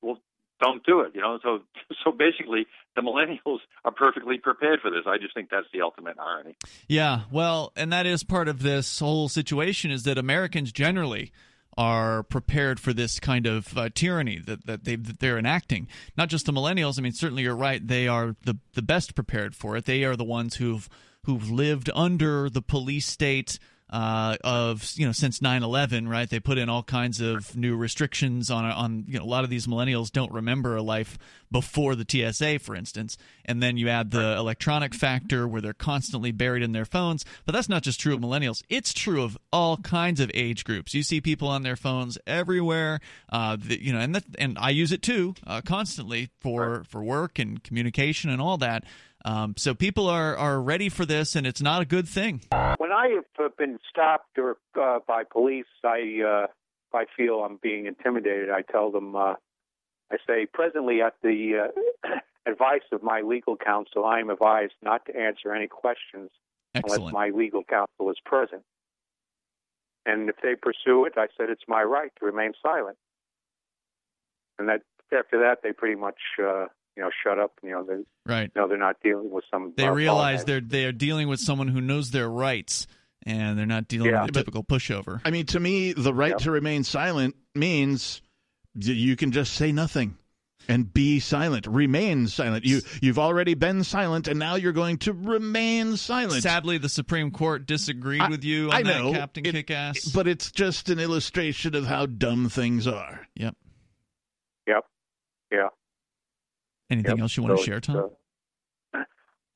"Well, 0.00 0.18
don't 0.62 0.84
do 0.86 1.00
it." 1.00 1.12
You 1.14 1.20
know. 1.20 1.38
So, 1.42 1.60
so 2.04 2.12
basically, 2.12 2.66
the 2.96 3.02
millennials 3.02 3.58
are 3.84 3.92
perfectly 3.92 4.38
prepared 4.38 4.80
for 4.80 4.90
this. 4.90 5.02
I 5.06 5.18
just 5.18 5.34
think 5.34 5.50
that's 5.50 5.66
the 5.72 5.82
ultimate 5.82 6.16
irony. 6.18 6.56
Yeah, 6.88 7.22
well, 7.30 7.72
and 7.76 7.92
that 7.92 8.06
is 8.06 8.22
part 8.24 8.48
of 8.48 8.62
this 8.62 9.00
whole 9.00 9.28
situation 9.28 9.90
is 9.90 10.04
that 10.04 10.18
Americans 10.18 10.72
generally 10.72 11.32
are 11.76 12.22
prepared 12.22 12.78
for 12.78 12.92
this 12.92 13.18
kind 13.18 13.46
of 13.46 13.76
uh, 13.76 13.88
tyranny 13.94 14.38
that 14.38 14.66
that, 14.66 14.84
they, 14.84 14.96
that 14.96 15.20
they're 15.20 15.38
enacting. 15.38 15.88
Not 16.16 16.28
just 16.28 16.46
the 16.46 16.52
millennials. 16.52 16.98
I 16.98 17.02
mean, 17.02 17.12
certainly 17.12 17.42
you're 17.42 17.56
right. 17.56 17.86
They 17.86 18.08
are 18.08 18.36
the 18.44 18.58
the 18.74 18.82
best 18.82 19.14
prepared 19.14 19.54
for 19.54 19.76
it. 19.76 19.84
They 19.84 20.04
are 20.04 20.16
the 20.16 20.24
ones 20.24 20.56
who've 20.56 20.88
who've 21.24 21.50
lived 21.50 21.90
under 21.94 22.50
the 22.50 22.62
police 22.62 23.06
state. 23.06 23.58
Uh, 23.92 24.38
of 24.42 24.90
you 24.96 25.04
know 25.04 25.12
since 25.12 25.40
9/11, 25.40 26.08
right? 26.08 26.30
They 26.30 26.40
put 26.40 26.56
in 26.56 26.70
all 26.70 26.82
kinds 26.82 27.20
of 27.20 27.54
new 27.54 27.76
restrictions 27.76 28.50
on 28.50 28.64
on 28.64 29.04
you 29.06 29.18
know 29.18 29.24
a 29.24 29.26
lot 29.26 29.44
of 29.44 29.50
these 29.50 29.66
millennials 29.66 30.10
don't 30.10 30.32
remember 30.32 30.76
a 30.76 30.82
life 30.82 31.18
before 31.50 31.94
the 31.94 32.06
TSA, 32.08 32.60
for 32.60 32.74
instance, 32.74 33.18
and 33.44 33.62
then 33.62 33.76
you 33.76 33.90
add 33.90 34.10
the 34.10 34.34
electronic 34.38 34.94
factor 34.94 35.46
where 35.46 35.60
they're 35.60 35.74
constantly 35.74 36.32
buried 36.32 36.62
in 36.62 36.72
their 36.72 36.86
phones. 36.86 37.26
But 37.44 37.52
that's 37.52 37.68
not 37.68 37.82
just 37.82 38.00
true 38.00 38.14
of 38.14 38.20
millennials; 38.20 38.62
it's 38.70 38.94
true 38.94 39.22
of 39.22 39.36
all 39.52 39.76
kinds 39.76 40.20
of 40.20 40.30
age 40.32 40.64
groups. 40.64 40.94
You 40.94 41.02
see 41.02 41.20
people 41.20 41.48
on 41.48 41.62
their 41.62 41.76
phones 41.76 42.16
everywhere, 42.26 42.98
uh, 43.28 43.58
the, 43.60 43.78
you 43.78 43.92
know, 43.92 43.98
and 43.98 44.14
that, 44.14 44.24
and 44.38 44.56
I 44.58 44.70
use 44.70 44.92
it 44.92 45.02
too 45.02 45.34
uh, 45.46 45.60
constantly 45.60 46.30
for 46.40 46.84
for 46.88 47.02
work 47.02 47.38
and 47.38 47.62
communication 47.62 48.30
and 48.30 48.40
all 48.40 48.56
that. 48.56 48.84
Um, 49.24 49.54
so 49.56 49.74
people 49.74 50.08
are 50.08 50.36
are 50.36 50.60
ready 50.60 50.88
for 50.88 51.06
this, 51.06 51.36
and 51.36 51.46
it's 51.46 51.62
not 51.62 51.82
a 51.82 51.84
good 51.84 52.08
thing. 52.08 52.42
When 52.78 52.92
I 52.92 53.20
have 53.38 53.56
been 53.56 53.78
stopped 53.88 54.38
or 54.38 54.56
uh, 54.80 54.98
by 55.06 55.24
police, 55.24 55.66
I 55.84 56.22
uh, 56.26 56.46
I 56.96 57.04
feel 57.16 57.40
I'm 57.44 57.58
being 57.62 57.86
intimidated. 57.86 58.50
I 58.50 58.62
tell 58.62 58.90
them, 58.90 59.16
uh, 59.16 59.34
I 60.10 60.16
say, 60.26 60.46
presently 60.46 61.00
at 61.00 61.14
the 61.22 61.70
uh, 62.04 62.08
advice 62.50 62.82
of 62.92 63.02
my 63.02 63.20
legal 63.20 63.56
counsel, 63.56 64.04
I 64.04 64.20
am 64.20 64.30
advised 64.30 64.74
not 64.82 65.06
to 65.06 65.16
answer 65.16 65.54
any 65.54 65.68
questions 65.68 66.30
unless 66.74 67.12
my 67.12 67.28
legal 67.28 67.62
counsel 67.64 68.10
is 68.10 68.16
present. 68.24 68.62
And 70.04 70.28
if 70.28 70.36
they 70.42 70.54
pursue 70.54 71.04
it, 71.04 71.14
I 71.16 71.26
said 71.36 71.50
it's 71.50 71.62
my 71.68 71.82
right 71.82 72.10
to 72.18 72.26
remain 72.26 72.52
silent. 72.62 72.96
And 74.58 74.68
that 74.68 74.82
after 75.16 75.40
that, 75.40 75.58
they 75.62 75.72
pretty 75.72 75.94
much, 75.94 76.18
uh, 76.42 76.66
you 76.96 77.02
know, 77.02 77.10
shut 77.24 77.38
up. 77.38 77.52
You 77.62 77.70
know, 77.70 77.84
they, 77.84 78.04
Right. 78.26 78.50
you 78.54 78.60
know, 78.60 78.68
they're 78.68 78.78
not 78.78 78.96
dealing 79.02 79.30
with 79.30 79.44
some. 79.50 79.72
They 79.76 79.88
realize 79.88 80.44
they're 80.44 80.60
they 80.60 80.84
are 80.84 80.92
dealing 80.92 81.28
with 81.28 81.40
someone 81.40 81.68
who 81.68 81.80
knows 81.80 82.10
their 82.10 82.28
rights, 82.28 82.86
and 83.24 83.58
they're 83.58 83.66
not 83.66 83.88
dealing 83.88 84.10
Yeah. 84.10 84.22
with 84.22 84.30
a 84.30 84.40
typical 84.40 84.62
pushover. 84.64 85.20
I 85.24 85.30
mean, 85.30 85.46
to 85.46 85.60
me, 85.60 85.92
the 85.92 86.12
right 86.14 86.36
to 86.38 86.50
remain 86.50 86.84
silent 86.84 87.36
means 87.54 88.20
you 88.74 89.16
can 89.16 89.32
just 89.32 89.54
say 89.54 89.70
nothing 89.72 90.16
and 90.68 90.92
be 90.94 91.18
silent, 91.18 91.66
remain 91.66 92.28
silent. 92.28 92.64
You 92.64 92.80
you've 93.00 93.18
already 93.18 93.54
been 93.54 93.82
silent, 93.84 94.28
and 94.28 94.38
now 94.38 94.54
you're 94.54 94.72
going 94.72 94.98
to 94.98 95.12
remain 95.12 95.96
silent. 95.96 96.42
Sadly, 96.42 96.78
the 96.78 96.88
Supreme 96.88 97.32
Court 97.32 97.66
disagreed 97.66 98.22
with 98.30 98.44
you 98.44 98.68
on 98.70 98.74
I 98.76 98.82
that, 98.84 98.98
know, 99.02 99.12
Captain 99.12 99.44
it- 99.44 99.54
Kickass. 99.66 100.14
but 100.14 100.28
it's 100.28 100.52
just 100.52 100.88
an 100.88 101.00
illustration 101.00 101.74
of 101.74 101.86
how 101.86 102.06
dumb 102.06 102.48
things 102.48 102.86
are. 102.86 103.26
Yep. 103.34 103.56
Yep. 104.68 104.84
Yeah. 105.50 105.68
Anything 106.92 107.16
Yep. 107.16 107.22
else 107.22 107.36
you 107.36 107.42
want 107.42 107.58
So 107.58 107.64
to 107.64 107.70
share, 107.70 107.80
Tom? 107.80 108.10
uh, 108.94 109.04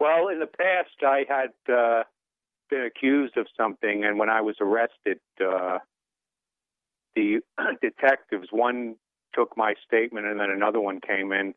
well, 0.01 0.29
in 0.29 0.41
the 0.41 0.47
past, 0.47 1.03
I 1.03 1.25
had 1.29 1.53
uh, 1.73 2.05
been 2.71 2.83
accused 2.83 3.37
of 3.37 3.47
something, 3.57 4.05
and 4.05 4.19
when 4.19 4.31
I 4.31 4.41
was 4.41 4.57
arrested, 4.61 5.21
uh, 5.45 5.79
the 7.15 7.41
detectives 7.83 8.49
one 8.51 8.97
took 9.35 9.57
my 9.57 9.75
statement, 9.87 10.27
and 10.27 10.41
then 10.41 10.51
another 10.51 10.81
one 10.81 11.01
came 11.01 11.33
in, 11.33 11.55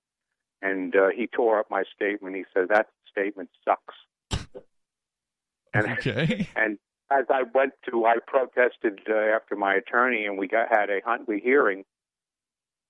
and 0.61 0.95
uh, 0.95 1.07
he 1.15 1.27
tore 1.27 1.59
up 1.59 1.71
my 1.71 1.83
statement. 1.95 2.35
He 2.35 2.43
said 2.53 2.67
that 2.69 2.87
statement 3.09 3.49
sucks. 3.63 3.95
And 5.73 5.87
okay. 5.93 6.47
and 6.55 6.77
as 7.11 7.25
I 7.29 7.43
went 7.53 7.73
to, 7.89 8.05
I 8.05 8.15
protested 8.25 8.99
uh, 9.09 9.13
after 9.15 9.55
my 9.55 9.75
attorney, 9.75 10.25
and 10.25 10.37
we 10.37 10.47
got 10.47 10.67
had 10.69 10.89
a 10.89 10.99
Huntley 11.05 11.39
hearing, 11.41 11.85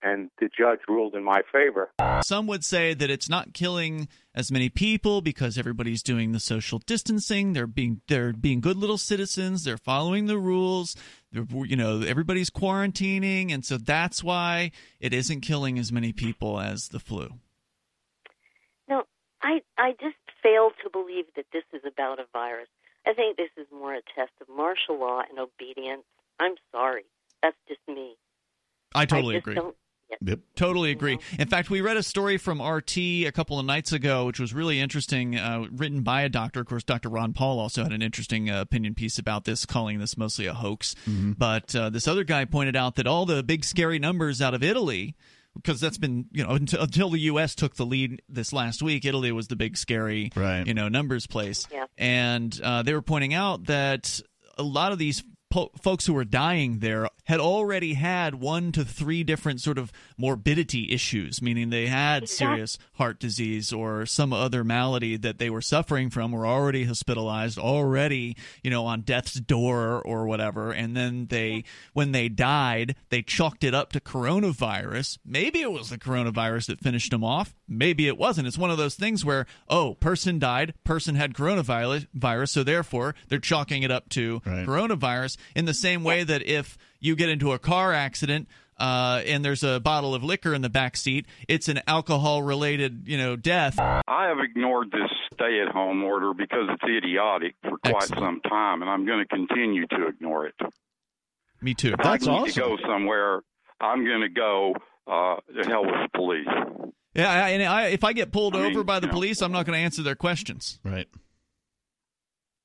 and 0.02 0.30
the 0.40 0.50
judge 0.58 0.80
ruled 0.88 1.16
in 1.16 1.24
my 1.24 1.42
favor. 1.52 1.92
Some 2.24 2.48
would 2.48 2.64
say 2.64 2.94
that 2.94 3.10
it's 3.10 3.30
not 3.30 3.54
killing 3.54 4.08
as 4.34 4.52
many 4.52 4.70
people 4.70 5.22
because 5.22 5.58
everybody's 5.58 6.02
doing 6.04 6.32
the 6.32 6.40
social 6.40 6.80
distancing. 6.80 7.54
They're 7.54 7.68
being 7.68 8.02
they're 8.08 8.34
being 8.34 8.62
good 8.62 8.78
little 8.78 8.98
citizens. 8.98 9.64
They're 9.64 9.78
following 9.78 10.28
the 10.28 10.38
rules. 10.38 10.96
They're, 11.32 11.46
you 11.66 11.76
know, 11.76 12.02
everybody's 12.02 12.50
quarantining, 12.50 13.54
and 13.54 13.66
so 13.66 13.78
that's 13.78 14.24
why 14.24 14.72
it 15.00 15.14
isn't 15.14 15.42
killing 15.42 15.78
as 15.78 15.92
many 15.92 16.14
people 16.14 16.60
as 16.60 16.88
the 16.90 17.00
flu. 17.00 17.34
No, 18.88 19.04
I 19.42 19.62
I 19.78 19.92
just 20.00 20.16
fail 20.42 20.72
to 20.84 20.90
believe 20.90 21.26
that 21.36 21.46
this 21.52 21.64
is 21.74 21.82
about 21.86 22.20
a 22.20 22.26
virus. 22.34 22.68
I 23.06 23.14
think 23.14 23.38
this 23.38 23.50
is 23.58 23.68
more 23.72 23.94
a 23.94 24.02
test 24.16 24.32
of 24.42 24.48
martial 24.56 25.00
law 25.00 25.22
and 25.30 25.40
obedience. 25.40 26.04
I'm 26.40 26.56
sorry. 26.72 27.04
That's 27.42 27.58
just 27.68 27.80
me. 27.88 28.16
I 28.94 29.06
totally 29.06 29.36
just 29.36 29.44
agree. 29.44 29.56
don't- 29.56 29.76
Yep. 30.22 30.40
Totally 30.56 30.92
agree. 30.92 31.18
In 31.38 31.48
fact, 31.48 31.70
we 31.70 31.82
read 31.82 31.98
a 31.98 32.04
story 32.04 32.38
from 32.38 32.62
RT 32.62 32.98
a 32.98 33.32
couple 33.32 33.60
of 33.60 33.66
nights 33.66 33.92
ago, 33.92 34.26
which 34.26 34.40
was 34.40 34.54
really 34.54 34.80
interesting, 34.80 35.38
uh, 35.38 35.66
written 35.72 36.02
by 36.02 36.24
a 36.24 36.30
doctor. 36.30 36.60
Of 36.62 36.68
course, 36.68 36.84
Dr. 36.84 37.10
Ron 37.10 37.34
Paul 37.34 37.60
also 37.60 37.84
had 37.84 37.94
an 37.94 38.02
interesting 38.02 38.50
uh, 38.50 38.62
opinion 38.62 38.96
piece 38.96 39.18
about 39.20 39.46
this, 39.46 39.66
calling 39.66 40.00
this 40.00 40.18
mostly 40.18 40.46
a 40.46 40.54
hoax. 40.54 40.96
But 41.08 41.76
uh, 41.76 41.90
this 41.90 42.08
other 42.08 42.24
guy 42.24 42.46
pointed 42.46 42.76
out 42.76 42.96
that 42.96 43.08
all 43.08 43.26
the 43.26 43.44
big 43.44 43.64
scary 43.64 44.00
numbers 44.00 44.42
out 44.42 44.54
of 44.54 44.64
Italy, 44.64 45.16
because 45.56 45.80
that's 45.80 45.98
been, 45.98 46.26
you 46.32 46.44
know, 46.44 46.52
until, 46.52 46.82
until 46.82 47.10
the 47.10 47.20
U.S. 47.22 47.56
took 47.56 47.76
the 47.76 47.86
lead 47.86 48.22
this 48.30 48.52
last 48.54 48.82
week, 48.82 49.06
Italy 49.06 49.32
was 49.32 49.48
the 49.48 49.56
big 49.56 49.78
scary, 49.78 50.32
Right. 50.36 50.66
you 50.66 50.74
know, 50.74 50.90
numbers 50.90 51.28
place. 51.28 51.68
Yeah. 51.72 51.86
And 51.98 52.60
uh, 52.64 52.84
they 52.84 52.94
were 52.94 53.02
pointing 53.02 53.34
out 53.34 53.66
that 53.66 54.22
a 54.58 54.64
lot 54.64 54.92
of 54.92 55.00
these 55.00 55.24
po- 55.50 55.72
folks 55.82 56.06
who 56.06 56.14
were 56.14 56.26
dying 56.26 56.80
there 56.80 57.10
had 57.30 57.40
already 57.40 57.94
had 57.94 58.34
one 58.34 58.72
to 58.72 58.84
three 58.84 59.24
different 59.24 59.62
sort 59.62 59.78
of 59.78 59.92
morbidity 60.18 60.92
issues, 60.92 61.44
meaning 61.44 61.70
they 61.70 61.86
had 61.86 62.28
serious 62.28 62.80
heart 62.96 63.20
disease 63.20 63.72
or 63.72 64.04
some 64.08 64.34
other 64.34 64.64
malady 64.64 65.16
that 65.16 65.38
they 65.38 65.48
were 65.48 65.62
suffering 65.62 66.10
from, 66.10 66.32
were 66.32 66.48
already 66.48 66.86
hospitalized, 66.86 67.60
already, 67.60 68.36
you 68.64 68.72
know, 68.72 68.84
on 68.88 69.02
death's 69.02 69.36
door 69.36 70.02
or 70.02 70.26
whatever. 70.26 70.72
And 70.72 70.98
then 70.98 71.28
they, 71.30 71.66
when 71.94 72.14
they 72.14 72.30
died, 72.30 72.96
they 73.10 73.22
chalked 73.22 73.64
it 73.64 73.76
up 73.76 73.92
to 73.92 74.00
coronavirus. 74.00 75.20
Maybe 75.24 75.62
it 75.62 75.72
was 75.72 75.92
the 75.92 76.00
coronavirus 76.00 76.66
that 76.66 76.80
finished 76.80 77.12
them 77.12 77.24
off. 77.24 77.54
Maybe 77.68 78.08
it 78.08 78.18
wasn't. 78.18 78.48
It's 78.48 78.58
one 78.58 78.72
of 78.72 78.80
those 78.80 78.96
things 78.96 79.24
where, 79.24 79.46
oh, 79.70 79.94
person 80.00 80.40
died, 80.40 80.74
person 80.84 81.14
had 81.14 81.36
coronavirus, 81.36 82.08
virus, 82.12 82.52
so 82.52 82.64
therefore 82.64 83.14
they're 83.28 83.38
chalking 83.38 83.84
it 83.84 83.92
up 83.92 84.10
to 84.10 84.42
Right. 84.46 84.66
coronavirus 84.66 85.38
in 85.56 85.66
the 85.66 85.76
same 85.76 86.04
way 86.04 86.24
that 86.24 86.42
if 86.42 86.76
you 87.00 87.16
get 87.20 87.30
into 87.30 87.52
a 87.52 87.60
car 87.60 87.94
accident 87.94 88.48
uh, 88.80 89.22
and 89.26 89.44
there's 89.44 89.64
a 89.64 89.80
bottle 89.80 90.16
of 90.16 90.24
liquor 90.24 90.54
in 90.54 90.62
the 90.62 90.70
back 90.70 90.96
seat, 90.96 91.26
it's 91.48 91.68
an 91.68 91.82
alcohol 91.86 92.42
related, 92.42 93.04
you 93.08 93.18
know, 93.18 93.36
death. 93.36 93.78
I 93.78 94.28
have 94.28 94.38
ignored 94.40 94.90
this 94.92 95.10
stay 95.34 95.62
at 95.62 95.74
home 95.74 96.04
order 96.04 96.34
because 96.34 96.70
it's 96.70 96.84
idiotic 96.84 97.56
for 97.62 97.78
quite 97.78 98.08
some 98.08 98.40
time, 98.42 98.82
and 98.82 98.90
I'm 98.90 99.06
going 99.06 99.20
to 99.20 99.26
continue 99.26 99.86
to 99.88 100.08
ignore 100.08 100.48
it. 100.48 100.56
Me 101.62 101.74
too. 101.74 101.94
If 102.00 102.06
I 102.06 102.18
need 102.18 102.54
to 102.54 102.60
go 102.60 102.78
somewhere, 102.88 103.42
I'm 103.82 104.06
going 104.06 104.22
to 104.22 104.30
go 104.30 104.76
uh, 105.08 105.36
to 105.62 105.70
hell 105.70 105.86
with 105.86 105.96
the 105.96 106.10
police. 106.16 106.48
Yeah, 107.14 107.30
I, 107.30 107.50
and 107.50 107.64
I, 107.64 107.88
if 107.88 108.04
I 108.04 108.14
get 108.14 108.32
pulled 108.32 108.56
I 108.56 108.60
mean, 108.60 108.72
over 108.72 108.84
by 108.84 109.00
the 109.00 109.08
you 109.08 109.12
know. 109.12 109.18
police, 109.18 109.42
I'm 109.42 109.52
not 109.52 109.66
going 109.66 109.78
to 109.78 109.84
answer 109.84 110.04
their 110.04 110.16
questions. 110.16 110.80
Right. 110.86 111.08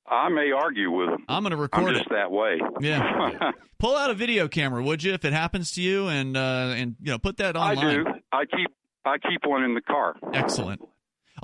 I 0.07 0.29
may 0.29 0.51
argue 0.51 0.91
with 0.91 1.09
them. 1.09 1.25
I'm 1.27 1.43
going 1.43 1.51
to 1.51 1.57
record 1.57 1.79
I'm 1.81 1.85
record 1.87 1.97
just 1.99 2.11
it. 2.11 2.13
that 2.15 2.31
way. 2.31 2.59
Yeah. 2.79 3.51
Pull 3.79 3.95
out 3.95 4.09
a 4.11 4.13
video 4.13 4.47
camera, 4.47 4.83
would 4.83 5.03
you, 5.03 5.13
if 5.13 5.25
it 5.25 5.33
happens 5.33 5.71
to 5.73 5.81
you, 5.81 6.07
and 6.07 6.37
uh, 6.37 6.73
and 6.75 6.95
you 7.01 7.11
know 7.11 7.17
put 7.19 7.37
that 7.37 7.55
online. 7.55 7.77
I 7.79 7.91
do. 7.93 8.05
I 8.31 8.45
keep 8.45 8.67
I 9.05 9.17
keep 9.17 9.41
one 9.45 9.63
in 9.63 9.73
the 9.75 9.81
car. 9.81 10.15
Excellent. 10.33 10.81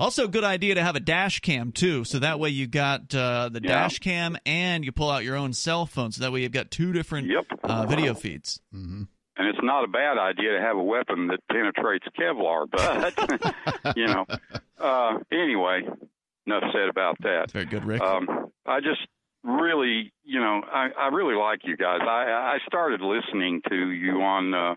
Also, 0.00 0.26
good 0.26 0.42
idea 0.44 0.74
to 0.76 0.82
have 0.82 0.96
a 0.96 1.00
dash 1.00 1.40
cam 1.40 1.70
too, 1.72 2.04
so 2.04 2.18
that 2.20 2.40
way 2.40 2.48
you 2.48 2.66
got 2.66 3.14
uh, 3.14 3.50
the 3.52 3.60
Yeah. 3.62 3.68
dash 3.82 3.98
cam 3.98 4.38
and 4.46 4.84
you 4.84 4.92
pull 4.92 5.10
out 5.10 5.22
your 5.24 5.36
own 5.36 5.52
cell 5.52 5.84
phone, 5.84 6.12
so 6.12 6.22
that 6.22 6.32
way 6.32 6.40
you've 6.40 6.52
got 6.52 6.70
two 6.70 6.92
different 6.94 7.30
uh, 7.62 7.84
video 7.86 8.14
feeds. 8.14 8.60
Mm-hmm. 8.74 9.02
And 9.36 9.48
it's 9.48 9.58
not 9.62 9.84
a 9.84 9.88
bad 9.88 10.18
idea 10.18 10.52
to 10.52 10.60
have 10.60 10.76
a 10.76 10.82
weapon 10.82 11.26
that 11.28 11.40
penetrates 11.50 12.06
Kevlar, 12.18 12.66
but 12.70 13.96
you 13.96 14.06
know. 14.06 14.24
Uh, 14.80 15.18
anyway, 15.30 15.82
enough 16.46 16.64
said 16.72 16.88
about 16.88 17.16
that. 17.20 17.50
Very 17.50 17.66
good, 17.66 17.84
Rick. 17.84 18.00
Um, 18.02 18.50
I 18.66 18.80
just 18.80 19.06
really, 19.44 20.12
you 20.24 20.40
know, 20.40 20.62
I, 20.72 20.88
I 20.98 21.08
really 21.08 21.34
like 21.34 21.60
you 21.64 21.76
guys. 21.76 22.00
I, 22.02 22.54
I 22.54 22.58
started 22.66 23.00
listening 23.00 23.60
to 23.68 23.90
you 23.90 24.22
on 24.22 24.54
uh, 24.54 24.74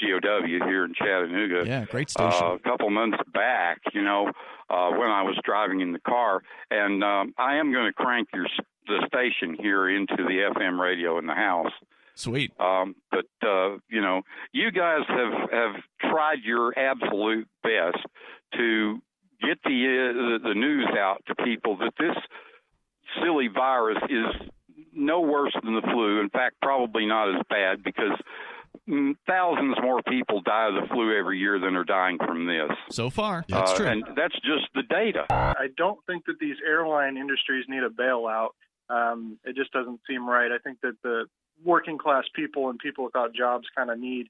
GOW 0.00 0.46
here 0.46 0.84
in 0.84 0.94
Chattanooga. 0.94 1.68
Yeah, 1.68 1.84
great 1.84 2.10
station. 2.10 2.42
Uh, 2.42 2.54
a 2.54 2.58
couple 2.60 2.88
months 2.90 3.18
back, 3.32 3.80
you 3.92 4.02
know, 4.02 4.30
uh, 4.70 4.90
when 4.90 5.10
I 5.10 5.22
was 5.22 5.38
driving 5.44 5.80
in 5.80 5.92
the 5.92 6.00
car, 6.00 6.42
and 6.70 7.02
um, 7.02 7.34
I 7.38 7.56
am 7.56 7.72
going 7.72 7.86
to 7.86 7.92
crank 7.92 8.28
your 8.32 8.46
the 8.86 9.06
station 9.06 9.54
here 9.60 9.88
into 9.88 10.16
the 10.16 10.50
FM 10.54 10.80
radio 10.80 11.18
in 11.18 11.26
the 11.26 11.34
house. 11.34 11.72
Sweet. 12.14 12.52
Um, 12.58 12.96
but 13.10 13.26
uh, 13.46 13.76
you 13.88 14.00
know, 14.00 14.22
you 14.52 14.72
guys 14.72 15.02
have 15.08 15.50
have 15.50 15.74
tried 16.00 16.38
your 16.42 16.76
absolute 16.76 17.46
best 17.62 18.04
to 18.56 18.98
get 19.40 19.58
the 19.64 19.68
uh, 19.68 20.38
the, 20.42 20.48
the 20.48 20.54
news 20.54 20.88
out 20.98 21.22
to 21.26 21.34
people 21.44 21.76
that 21.76 21.92
this 21.98 22.16
silly 23.22 23.48
virus 23.48 23.98
is 24.08 24.48
no 24.92 25.20
worse 25.20 25.54
than 25.62 25.74
the 25.74 25.82
flu. 25.82 26.20
In 26.20 26.30
fact, 26.30 26.56
probably 26.60 27.06
not 27.06 27.34
as 27.34 27.42
bad 27.48 27.82
because 27.82 28.18
thousands 29.26 29.76
more 29.82 30.02
people 30.02 30.40
die 30.40 30.68
of 30.68 30.74
the 30.74 30.88
flu 30.88 31.16
every 31.16 31.38
year 31.38 31.58
than 31.58 31.76
are 31.76 31.84
dying 31.84 32.18
from 32.18 32.46
this. 32.46 32.70
So 32.90 33.10
far, 33.10 33.44
that's 33.48 33.72
uh, 33.72 33.76
true. 33.76 33.86
and 33.86 34.04
that's 34.16 34.34
just 34.34 34.66
the 34.74 34.82
data. 34.82 35.26
I 35.30 35.68
don't 35.76 35.98
think 36.06 36.24
that 36.26 36.38
these 36.40 36.56
airline 36.66 37.16
industries 37.16 37.64
need 37.68 37.82
a 37.82 37.90
bailout. 37.90 38.50
Um, 38.90 39.38
it 39.44 39.56
just 39.56 39.72
doesn't 39.72 40.00
seem 40.08 40.28
right. 40.28 40.50
I 40.50 40.58
think 40.58 40.80
that 40.82 40.96
the 41.02 41.24
working 41.64 41.98
class 41.98 42.24
people 42.34 42.70
and 42.70 42.78
people 42.78 43.04
without 43.04 43.34
jobs 43.34 43.66
kind 43.76 43.90
of 43.90 43.98
need 43.98 44.28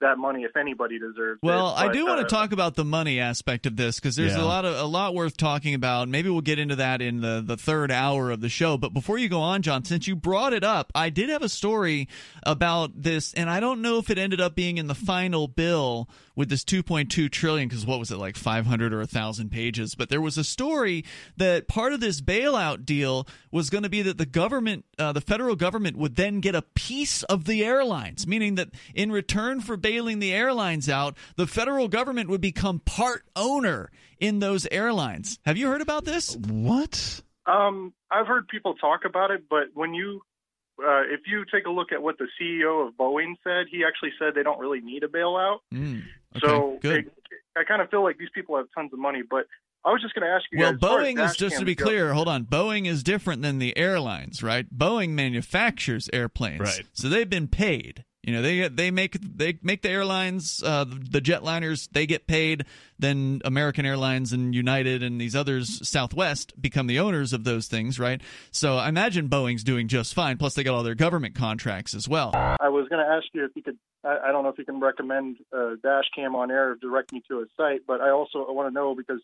that 0.00 0.18
money 0.18 0.42
if 0.44 0.56
anybody 0.56 0.98
deserves 0.98 1.40
Well, 1.42 1.54
it. 1.54 1.62
Well, 1.62 1.74
I 1.74 1.86
But, 1.86 1.92
do 1.94 2.06
want 2.06 2.20
uh, 2.20 2.22
to 2.24 2.28
talk 2.28 2.52
about 2.52 2.74
the 2.74 2.84
money 2.84 3.20
aspect 3.20 3.66
of 3.66 3.76
this 3.76 3.96
because 4.00 4.16
there's 4.16 4.34
Yeah. 4.36 4.42
a 4.42 4.44
lot 4.44 4.64
of 4.64 4.76
a 4.76 4.84
lot 4.84 5.14
worth 5.14 5.36
talking 5.36 5.74
about. 5.74 6.08
Maybe 6.08 6.28
we'll 6.30 6.40
get 6.40 6.58
into 6.58 6.76
that 6.76 7.00
in 7.02 7.20
the 7.20 7.42
the 7.44 7.56
third 7.56 7.90
hour 7.90 8.30
of 8.30 8.40
the 8.40 8.48
show. 8.48 8.76
But 8.76 8.92
before 8.92 9.18
you 9.18 9.28
go 9.28 9.40
on, 9.40 9.62
John, 9.62 9.84
since 9.84 10.06
you 10.06 10.16
brought 10.16 10.52
it 10.52 10.64
up, 10.64 10.90
I 10.94 11.10
did 11.10 11.28
have 11.28 11.42
a 11.42 11.48
story 11.48 12.08
about 12.44 13.02
this, 13.02 13.32
and 13.34 13.48
I 13.50 13.60
don't 13.60 13.82
know 13.82 13.98
if 13.98 14.10
it 14.10 14.18
ended 14.18 14.40
up 14.40 14.54
being 14.54 14.78
in 14.78 14.86
the 14.86 14.94
final 14.94 15.48
bill 15.48 16.08
with 16.40 16.48
this 16.48 16.64
2.2 16.64 17.30
trillion 17.30 17.68
because 17.68 17.86
what 17.86 17.98
was 17.98 18.10
it 18.10 18.16
like 18.16 18.34
500 18.34 18.92
or 18.92 18.98
1000 18.98 19.50
pages? 19.50 19.94
But 19.94 20.08
there 20.08 20.20
was 20.20 20.38
a 20.38 20.42
story 20.42 21.04
that 21.36 21.68
part 21.68 21.92
of 21.92 22.00
this 22.00 22.20
bailout 22.20 22.84
deal 22.84 23.28
was 23.52 23.70
going 23.70 23.84
to 23.84 23.90
be 23.90 24.02
that 24.02 24.18
the 24.18 24.26
government 24.26 24.84
uh, 24.98 25.12
the 25.12 25.20
federal 25.20 25.54
government 25.54 25.96
would 25.96 26.16
then 26.16 26.40
get 26.40 26.54
a 26.54 26.62
piece 26.62 27.22
of 27.24 27.44
the 27.44 27.64
airlines 27.64 28.26
meaning 28.26 28.54
that 28.54 28.70
in 28.94 29.12
return 29.12 29.60
for 29.60 29.76
bailing 29.76 30.18
the 30.18 30.32
airlines 30.32 30.88
out 30.88 31.16
the 31.36 31.46
federal 31.46 31.88
government 31.88 32.28
would 32.28 32.40
become 32.40 32.80
part 32.80 33.24
owner 33.36 33.90
in 34.18 34.38
those 34.38 34.66
airlines. 34.70 35.38
Have 35.44 35.56
you 35.56 35.66
heard 35.66 35.80
about 35.80 36.04
this? 36.04 36.36
What? 36.36 37.22
Um, 37.46 37.92
I've 38.10 38.26
heard 38.26 38.48
people 38.48 38.74
talk 38.74 39.04
about 39.04 39.30
it, 39.30 39.44
but 39.48 39.68
when 39.74 39.94
you, 39.94 40.22
uh, 40.84 41.02
if 41.12 41.20
you 41.26 41.44
take 41.52 41.66
a 41.66 41.70
look 41.70 41.92
at 41.92 42.02
what 42.02 42.16
the 42.18 42.26
CEO 42.40 42.86
of 42.88 42.94
Boeing 42.94 43.34
said, 43.44 43.66
he 43.70 43.84
actually 43.84 44.12
said 44.18 44.34
they 44.34 44.42
don't 44.42 44.58
really 44.58 44.80
need 44.80 45.02
a 45.04 45.08
bailout. 45.08 45.58
Mm, 45.72 46.02
so 46.40 46.78
it- 46.82 47.12
I 47.56 47.64
kind 47.64 47.82
of 47.82 47.90
feel 47.90 48.02
like 48.04 48.16
these 48.18 48.28
people 48.34 48.56
have 48.56 48.66
tons 48.74 48.92
of 48.92 48.98
money. 48.98 49.22
But 49.28 49.46
I 49.84 49.90
was 49.90 50.00
just 50.02 50.14
going 50.14 50.26
to 50.26 50.32
ask 50.32 50.44
you 50.52 50.58
Well, 50.60 50.72
guys. 50.72 50.76
as 50.76 50.80
far 50.88 51.00
as 51.00 51.06
Boeing 51.06 51.24
is 51.24 51.36
just 51.36 51.54
to 51.56 51.58
cams 51.60 51.64
be 51.66 51.74
go- 51.74 51.84
clear. 51.84 52.12
Hold 52.12 52.28
on, 52.28 52.44
Boeing 52.44 52.86
is 52.86 53.02
different 53.02 53.42
than 53.42 53.58
the 53.58 53.76
airlines, 53.76 54.42
right? 54.42 54.66
Boeing 54.72 55.10
manufactures 55.10 56.08
airplanes, 56.12 56.60
Right. 56.60 56.86
So 56.92 57.08
they've 57.08 57.28
been 57.28 57.48
paid. 57.48 58.04
You 58.22 58.34
know, 58.34 58.42
they 58.42 58.68
they 58.68 58.90
make 58.90 59.18
they 59.20 59.58
make 59.62 59.80
the 59.80 59.88
airlines, 59.88 60.62
uh, 60.62 60.84
the 60.84 61.20
jetliners, 61.20 61.88
they 61.90 62.06
get 62.06 62.26
paid. 62.26 62.66
Then 62.98 63.40
American 63.46 63.86
Airlines 63.86 64.34
and 64.34 64.54
United 64.54 65.02
and 65.02 65.18
these 65.18 65.34
others, 65.34 65.88
Southwest, 65.88 66.60
become 66.60 66.86
the 66.86 66.98
owners 66.98 67.32
of 67.32 67.44
those 67.44 67.66
things, 67.66 67.98
right? 67.98 68.20
So 68.50 68.76
I 68.76 68.90
imagine 68.90 69.28
Boeing's 69.28 69.64
doing 69.64 69.88
just 69.88 70.12
fine. 70.12 70.36
Plus, 70.36 70.54
they 70.54 70.62
got 70.62 70.74
all 70.74 70.82
their 70.82 70.94
government 70.94 71.34
contracts 71.34 71.94
as 71.94 72.06
well. 72.06 72.32
I 72.34 72.68
was 72.68 72.88
going 72.88 73.02
to 73.02 73.10
ask 73.10 73.24
you 73.32 73.44
if 73.46 73.52
you 73.54 73.62
could. 73.62 73.78
I, 74.04 74.28
I 74.28 74.32
don't 74.32 74.42
know 74.42 74.50
if 74.50 74.58
you 74.58 74.66
can 74.66 74.80
recommend 74.80 75.38
dash 75.82 76.04
cam 76.14 76.36
on 76.36 76.50
air 76.50 76.74
direct 76.74 77.12
me 77.12 77.22
to 77.28 77.40
a 77.40 77.44
site, 77.56 77.82
but 77.86 78.02
I 78.02 78.10
also 78.10 78.44
I 78.46 78.52
want 78.52 78.68
to 78.68 78.74
know 78.74 78.94
because 78.94 79.20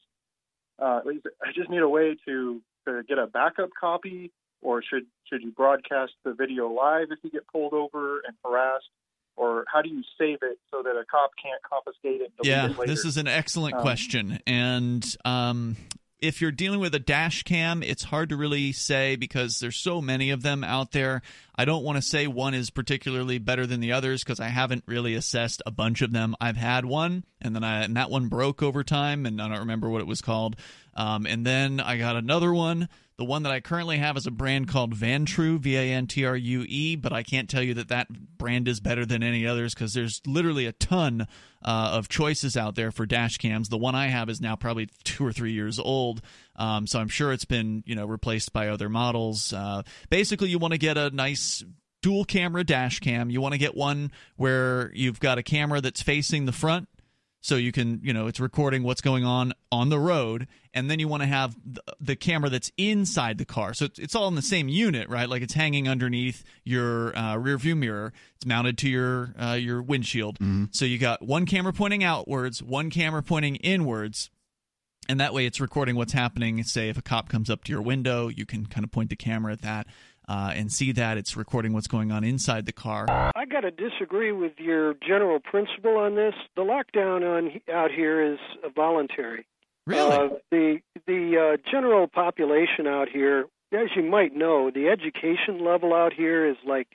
uh, 0.79 1.01
I 1.07 1.53
just 1.55 1.71
need 1.71 1.83
a 1.83 1.89
way 1.89 2.17
to, 2.27 2.61
to 2.87 3.03
get 3.09 3.19
a 3.19 3.27
backup 3.27 3.71
copy, 3.79 4.33
or 4.63 4.83
should 4.83 5.07
should 5.29 5.43
you 5.43 5.51
broadcast 5.51 6.13
the 6.25 6.33
video 6.33 6.69
live 6.69 7.09
if 7.11 7.19
you 7.23 7.31
get 7.31 7.47
pulled 7.49 7.73
over 7.73 8.21
and 8.27 8.37
harassed, 8.45 8.91
or 9.37 9.65
how 9.73 9.83
do 9.83 9.89
you 9.89 10.03
save 10.19 10.39
it 10.43 10.59
so 10.71 10.83
that 10.83 10.91
a 10.91 11.05
cop 11.11 11.31
can't 11.43 11.61
confiscate 11.63 12.21
it? 12.21 12.33
Yeah, 12.43 12.71
it 12.71 12.87
this 12.87 13.05
is 13.05 13.17
an 13.17 13.27
excellent 13.29 13.75
Um, 13.75 13.83
question. 13.83 14.39
And 14.47 15.05
um, 15.25 15.77
if 16.21 16.41
you're 16.41 16.53
dealing 16.53 16.81
with 16.81 16.95
a 16.95 16.99
dash 16.99 17.43
cam, 17.43 17.83
it's 17.83 18.05
hard 18.05 18.31
to 18.31 18.37
really 18.37 18.73
say 18.73 19.17
because 19.17 19.59
there's 19.59 19.77
so 19.77 20.01
many 20.01 20.31
of 20.31 20.43
them 20.43 20.65
out 20.65 20.93
there. 20.93 21.21
I 21.55 21.65
don't 21.67 21.85
want 21.85 21.97
to 21.97 22.03
say 22.03 22.27
one 22.27 22.55
is 22.55 22.71
particularly 22.71 23.39
better 23.39 23.67
than 23.67 23.81
the 23.81 23.93
others 23.93 24.25
because 24.25 24.41
I 24.41 24.49
haven't 24.49 24.85
really 24.87 25.15
assessed 25.15 25.61
a 25.67 25.71
bunch 25.71 26.03
of 26.03 26.13
them. 26.13 26.35
I've 26.41 26.57
had 26.57 26.85
one, 26.87 27.25
and 27.43 27.55
then 27.55 27.65
I 27.65 27.83
and 27.83 27.97
that 27.97 28.11
one 28.11 28.29
broke 28.29 28.63
over 28.63 28.83
time, 28.83 29.27
and 29.27 29.43
I 29.43 29.49
don't 29.49 29.59
remember 29.59 29.91
what 29.91 30.01
it 30.01 30.07
was 30.07 30.23
called. 30.23 30.57
Um, 30.95 31.27
and 31.27 31.45
then 31.45 31.81
I 31.81 31.99
got 31.99 32.17
another 32.17 32.55
one. 32.55 32.89
The 33.19 33.25
one 33.25 33.45
that 33.45 33.53
I 33.53 33.61
currently 33.61 33.97
have 33.97 34.19
is 34.19 34.27
a 34.27 34.31
brand 34.31 34.69
called 34.69 34.95
Vantrue, 34.95 35.59
V 35.59 35.75
A 35.77 35.93
N 35.95 36.07
T 36.07 36.27
R 36.27 36.37
U 36.37 36.67
E, 36.69 36.97
but 36.97 37.15
I 37.15 37.23
can't 37.23 37.49
tell 37.49 37.63
you 37.63 37.73
that 37.75 37.89
that 37.89 38.09
brand 38.37 38.69
is 38.69 38.79
better 38.79 39.07
than 39.07 39.23
any 39.23 39.47
others 39.47 39.73
because 39.73 39.95
there's 39.95 40.21
literally 40.27 40.67
a 40.67 40.73
ton 40.73 41.27
uh, 41.63 41.91
of 41.95 42.11
choices 42.11 42.59
out 42.59 42.75
there 42.75 42.93
for 42.93 43.07
dash 43.07 43.39
cams. 43.39 43.71
The 43.71 43.79
one 43.79 43.95
I 43.95 44.09
have 44.09 44.29
is 44.29 44.43
now 44.43 44.55
probably 44.55 44.91
two 45.05 45.25
or 45.25 45.33
three 45.33 45.53
years 45.53 45.79
old, 45.79 46.21
um, 46.57 46.87
so 46.87 47.01
I'm 47.01 47.09
sure 47.09 47.33
it's 47.33 47.47
been 47.47 47.83
you 47.87 47.95
know 47.95 48.05
replaced 48.05 48.53
by 48.53 48.69
other 48.69 48.91
models. 48.91 49.51
Uh, 49.51 49.83
basically, 50.11 50.51
you 50.51 50.59
want 50.59 50.73
to 50.73 50.79
get 50.79 50.99
a 50.99 51.09
nice 51.09 51.65
dual 52.03 52.27
camera 52.27 52.65
dash 52.65 53.01
cam. 53.01 53.31
You 53.31 53.41
want 53.41 53.53
to 53.53 53.59
get 53.59 53.75
one 53.75 54.13
where 54.37 54.93
you've 54.95 55.21
got 55.21 55.39
a 55.39 55.43
camera 55.43 55.81
that's 55.81 56.03
facing 56.03 56.45
the 56.45 56.53
front 56.53 56.87
so 57.47 57.55
you 57.55 57.71
can 57.71 58.01
you 58.03 58.13
know 58.13 58.27
it's 58.27 58.41
recording 58.41 58.83
what's 58.83 59.01
going 59.01 59.25
on 59.25 59.53
on 59.71 59.89
the 59.89 60.01
road 60.01 60.49
and 60.77 60.91
then 60.91 61.01
you 61.01 61.09
want 61.09 61.23
to 61.23 61.27
have 61.27 61.57
the, 61.65 61.83
the 62.01 62.15
camera 62.15 62.51
that's 62.51 62.71
inside 62.77 63.39
the 63.39 63.45
car. 63.45 63.75
So 63.75 63.87
it's, 63.87 63.99
it's 63.99 64.15
all 64.15 64.29
in 64.29 64.35
the 64.37 64.43
same 64.43 64.69
unit 64.69 65.09
right? 65.09 65.29
Like 65.29 65.43
it's 65.43 65.55
hanging 65.55 65.89
underneath 65.89 66.45
your 66.63 67.17
uh, 67.19 67.37
rear 67.37 67.57
view 67.59 67.75
mirror. 67.75 68.13
It's 68.37 68.47
mounted 68.47 68.79
to 68.79 68.89
your 68.89 69.35
uh, 69.41 69.55
your 69.55 69.83
windshield. 69.83 70.39
So 70.71 70.85
you 70.85 70.99
got 70.99 71.23
one 71.23 71.47
camera 71.47 71.73
pointing 71.73 72.05
outwards 72.05 72.63
one 72.63 72.91
camera 72.91 73.23
pointing 73.23 73.57
inwards 73.57 74.31
and 75.09 75.19
that 75.19 75.33
way 75.33 75.47
it's 75.47 75.61
recording 75.61 75.97
what's 75.97 76.13
happening. 76.13 76.63
Say 76.63 76.89
if 76.91 76.99
a 76.99 77.03
cop 77.03 77.29
comes 77.29 77.49
up 77.49 77.65
to 77.65 77.73
your 77.73 77.83
window 77.83 78.29
you 78.29 78.47
can 78.47 78.67
kind 78.67 78.85
of 78.85 78.93
point 78.93 79.11
the 79.11 79.17
camera 79.17 79.53
at 79.53 79.63
that 79.63 79.87
uh, 80.29 80.53
and 80.55 80.71
see 80.73 80.93
that 80.93 81.17
it's 81.17 81.37
recording 81.37 81.73
what's 81.73 81.87
going 81.87 82.11
on 82.13 82.25
inside 82.25 82.67
the 82.67 82.73
car. 82.73 83.07
I 83.09 83.45
got 83.45 83.61
to 83.61 83.71
disagree 83.71 84.33
with 84.33 84.53
your 84.59 84.95
general 85.07 85.41
principle 85.41 85.97
on 85.97 86.17
this. 86.17 86.35
The 86.57 86.63
lockdown 86.63 87.23
on 87.23 87.61
out 87.73 87.91
here 87.91 88.33
is 88.33 88.39
uh, 88.65 88.69
voluntary. 88.75 89.47
Really? 89.87 90.13
Uh, 90.13 90.29
the 90.51 90.81
the 91.07 91.55
uh, 91.55 91.71
general 91.71 92.09
population 92.09 92.87
out 92.87 93.09
here, 93.09 93.47
as 93.73 93.89
you 93.95 94.03
might 94.03 94.35
know, 94.35 94.71
the 94.71 94.89
education 94.89 95.65
level 95.65 95.95
out 95.95 96.13
here 96.13 96.47
is 96.47 96.57
like 96.67 96.89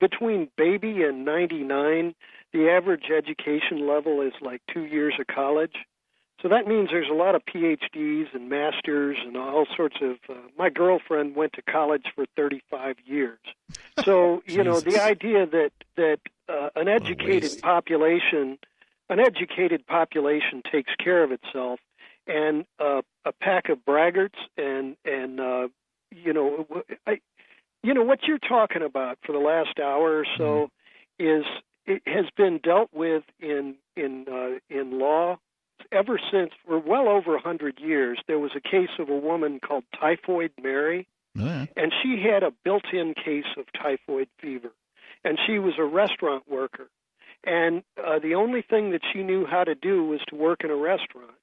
between 0.00 0.48
baby 0.56 1.02
and 1.02 1.24
99. 1.24 2.14
The 2.52 2.70
average 2.70 3.06
education 3.10 3.88
level 3.88 4.20
is 4.20 4.32
like 4.40 4.60
two 4.72 4.84
years 4.84 5.14
of 5.18 5.26
college. 5.26 5.74
So 6.40 6.48
that 6.48 6.66
means 6.66 6.90
there's 6.90 7.08
a 7.10 7.14
lot 7.14 7.34
of 7.34 7.42
PhDs 7.46 8.26
and 8.34 8.50
masters 8.50 9.16
and 9.24 9.36
all 9.36 9.66
sorts 9.74 9.96
of. 10.02 10.16
Uh, 10.28 10.40
my 10.58 10.68
girlfriend 10.68 11.36
went 11.36 11.54
to 11.54 11.62
college 11.62 12.04
for 12.14 12.26
35 12.36 12.96
years. 13.06 13.38
So 14.04 14.42
you 14.46 14.62
know 14.62 14.78
the 14.78 15.02
idea 15.02 15.46
that 15.46 15.70
that 15.96 16.18
uh, 16.48 16.68
an 16.76 16.88
educated 16.88 17.62
population, 17.62 18.58
an 19.08 19.20
educated 19.20 19.86
population 19.86 20.62
takes 20.70 20.92
care 21.02 21.24
of 21.24 21.32
itself, 21.32 21.80
and 22.26 22.64
uh, 22.78 23.02
a 23.24 23.32
pack 23.32 23.68
of 23.68 23.84
braggarts 23.84 24.38
and 24.56 24.96
and 25.04 25.40
uh, 25.40 25.68
you 26.10 26.32
know 26.32 26.66
I, 27.06 27.20
you 27.82 27.94
know 27.94 28.02
what 28.02 28.20
you're 28.26 28.38
talking 28.38 28.82
about 28.82 29.18
for 29.24 29.32
the 29.32 29.38
last 29.38 29.78
hour 29.78 30.18
or 30.20 30.26
so 30.38 30.70
is 31.18 31.44
it 31.86 32.02
has 32.06 32.26
been 32.36 32.58
dealt 32.62 32.90
with 32.92 33.24
in 33.40 33.74
in 33.96 34.26
uh, 34.30 34.58
in 34.74 34.98
law 34.98 35.38
ever 35.92 36.18
since 36.32 36.50
for 36.66 36.78
well 36.78 37.08
over 37.08 37.34
a 37.36 37.40
hundred 37.40 37.78
years. 37.78 38.18
There 38.26 38.38
was 38.38 38.52
a 38.56 38.60
case 38.60 38.90
of 38.98 39.08
a 39.08 39.16
woman 39.16 39.60
called 39.60 39.84
Typhoid 40.00 40.52
Mary, 40.62 41.06
Yeah. 41.34 41.66
and 41.76 41.92
she 42.02 42.22
had 42.22 42.42
a 42.42 42.52
built-in 42.64 43.14
case 43.14 43.44
of 43.58 43.66
typhoid 43.80 44.28
fever, 44.40 44.70
and 45.24 45.38
she 45.46 45.58
was 45.58 45.74
a 45.78 45.84
restaurant 45.84 46.44
worker, 46.48 46.88
and 47.44 47.82
uh, 48.02 48.18
the 48.18 48.34
only 48.34 48.62
thing 48.62 48.92
that 48.92 49.02
she 49.12 49.22
knew 49.22 49.44
how 49.44 49.64
to 49.64 49.74
do 49.74 50.04
was 50.06 50.20
to 50.28 50.36
work 50.36 50.64
in 50.64 50.70
a 50.70 50.76
restaurant, 50.76 51.34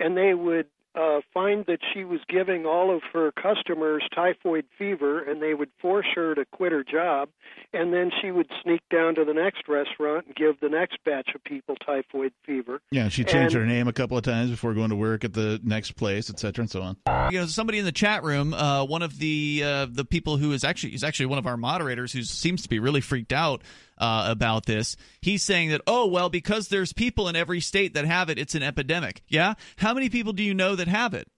and 0.00 0.16
they 0.16 0.34
would 0.34 0.66
uh, 0.96 1.20
find 1.32 1.64
that 1.66 1.78
she 1.94 2.02
was 2.02 2.18
giving 2.28 2.66
all 2.66 2.92
of 2.92 3.00
her 3.12 3.30
customers 3.30 4.02
typhoid 4.12 4.64
fever, 4.76 5.22
and 5.22 5.40
they 5.40 5.54
would 5.54 5.68
force 5.80 6.06
her 6.16 6.34
to 6.34 6.44
quit 6.46 6.72
her 6.72 6.82
job, 6.82 7.28
and 7.72 7.92
then 7.94 8.10
she 8.20 8.32
would 8.32 8.50
sneak 8.64 8.80
down 8.90 9.14
to 9.14 9.24
the 9.24 9.32
next 9.32 9.68
restaurant 9.68 10.26
and 10.26 10.34
give 10.34 10.58
the 10.58 10.68
next 10.68 10.98
batch 11.04 11.28
of 11.32 11.44
people 11.44 11.76
typhoid 11.76 12.32
fever. 12.44 12.80
Yeah, 12.90 13.08
she 13.08 13.22
changed 13.22 13.54
And- 13.54 13.62
her 13.62 13.66
name 13.66 13.86
a 13.86 13.92
couple 13.92 14.16
of 14.16 14.24
times 14.24 14.50
before 14.50 14.74
going 14.74 14.90
to 14.90 14.96
work 14.96 15.22
at 15.22 15.32
the 15.32 15.60
next 15.62 15.92
place, 15.92 16.28
et 16.28 16.40
cetera, 16.40 16.62
and 16.64 16.70
so 16.70 16.82
on. 16.82 16.96
you 17.30 17.38
know 17.38 17.46
somebody 17.46 17.78
in 17.78 17.84
the 17.84 17.92
chat 17.92 18.24
room 18.24 18.52
uh, 18.52 18.84
one 18.84 19.02
of 19.02 19.16
the 19.20 19.62
uh, 19.64 19.86
the 19.88 20.04
people 20.04 20.38
who 20.38 20.50
is 20.50 20.64
actually 20.64 20.92
is 20.94 21.04
actually 21.04 21.26
one 21.26 21.38
of 21.38 21.46
our 21.46 21.56
moderators 21.56 22.12
who 22.12 22.22
seems 22.24 22.62
to 22.62 22.68
be 22.68 22.80
really 22.80 23.00
freaked 23.00 23.32
out 23.32 23.62
uh, 24.00 24.24
about 24.28 24.66
this 24.66 24.96
he's 25.22 25.42
saying 25.44 25.68
that 25.70 25.80
oh 25.86 26.06
well 26.06 26.28
because 26.28 26.66
there's 26.68 26.92
people 26.92 27.28
in 27.28 27.36
every 27.36 27.60
state 27.60 27.94
that 27.94 28.04
have 28.04 28.28
it 28.30 28.38
it's 28.38 28.54
an 28.56 28.62
epidemic 28.62 29.22
yeah 29.28 29.54
how 29.76 29.94
many 29.94 30.08
people 30.08 30.32
do 30.32 30.42
you 30.42 30.54
know 30.54 30.74
that 30.74 30.88
have 30.88 31.14
it 31.14 31.28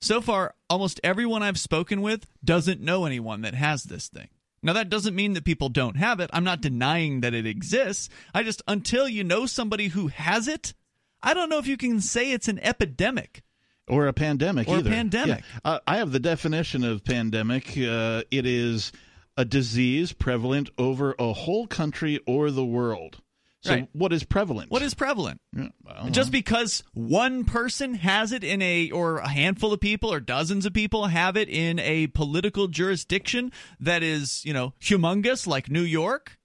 so 0.00 0.20
far 0.20 0.54
almost 0.68 1.00
everyone 1.04 1.42
i've 1.42 1.58
spoken 1.58 2.00
with 2.02 2.26
doesn't 2.44 2.80
know 2.80 3.04
anyone 3.04 3.42
that 3.42 3.54
has 3.54 3.84
this 3.84 4.08
thing 4.08 4.28
now 4.62 4.72
that 4.72 4.88
doesn't 4.90 5.14
mean 5.14 5.34
that 5.34 5.44
people 5.44 5.68
don't 5.68 5.96
have 5.96 6.20
it 6.20 6.30
i'm 6.32 6.44
not 6.44 6.60
denying 6.60 7.20
that 7.20 7.34
it 7.34 7.46
exists 7.46 8.08
i 8.34 8.42
just 8.42 8.62
until 8.68 9.08
you 9.08 9.22
know 9.24 9.46
somebody 9.46 9.88
who 9.88 10.08
has 10.08 10.48
it 10.48 10.74
i 11.22 11.32
don't 11.34 11.48
know 11.48 11.58
if 11.58 11.66
you 11.66 11.76
can 11.76 12.00
say 12.00 12.32
it's 12.32 12.48
an 12.48 12.58
epidemic 12.60 13.42
or 13.88 14.08
a 14.08 14.12
pandemic 14.12 14.66
Or 14.66 14.74
a 14.74 14.78
either. 14.80 14.90
pandemic. 14.90 15.44
Yeah. 15.64 15.70
Uh, 15.74 15.78
I 15.86 15.98
have 15.98 16.10
the 16.10 16.18
definition 16.18 16.82
of 16.82 17.04
pandemic. 17.04 17.68
Uh, 17.78 18.22
it 18.32 18.44
is 18.44 18.90
a 19.36 19.44
disease 19.44 20.12
prevalent 20.12 20.70
over 20.78 21.14
a 21.18 21.32
whole 21.32 21.66
country 21.66 22.20
or 22.26 22.50
the 22.50 22.64
world. 22.64 23.20
So, 23.62 23.72
Right. 23.72 23.88
what 23.92 24.12
is 24.12 24.22
prevalent? 24.22 24.70
What 24.70 24.82
is 24.82 24.94
prevalent? 24.94 25.40
Yeah, 25.56 25.68
well, 25.82 26.10
Just 26.10 26.30
because 26.30 26.84
one 26.92 27.44
person 27.44 27.94
has 27.94 28.30
it 28.30 28.44
in 28.44 28.62
a, 28.62 28.90
or 28.90 29.18
a 29.18 29.28
handful 29.28 29.72
of 29.72 29.80
people, 29.80 30.12
or 30.12 30.20
dozens 30.20 30.66
of 30.66 30.72
people 30.72 31.06
have 31.06 31.36
it 31.36 31.48
in 31.48 31.78
a 31.80 32.06
political 32.08 32.68
jurisdiction 32.68 33.50
that 33.80 34.02
is, 34.04 34.44
you 34.44 34.52
know, 34.52 34.72
humongous, 34.80 35.46
like 35.46 35.68
New 35.70 35.82
York, 35.82 36.38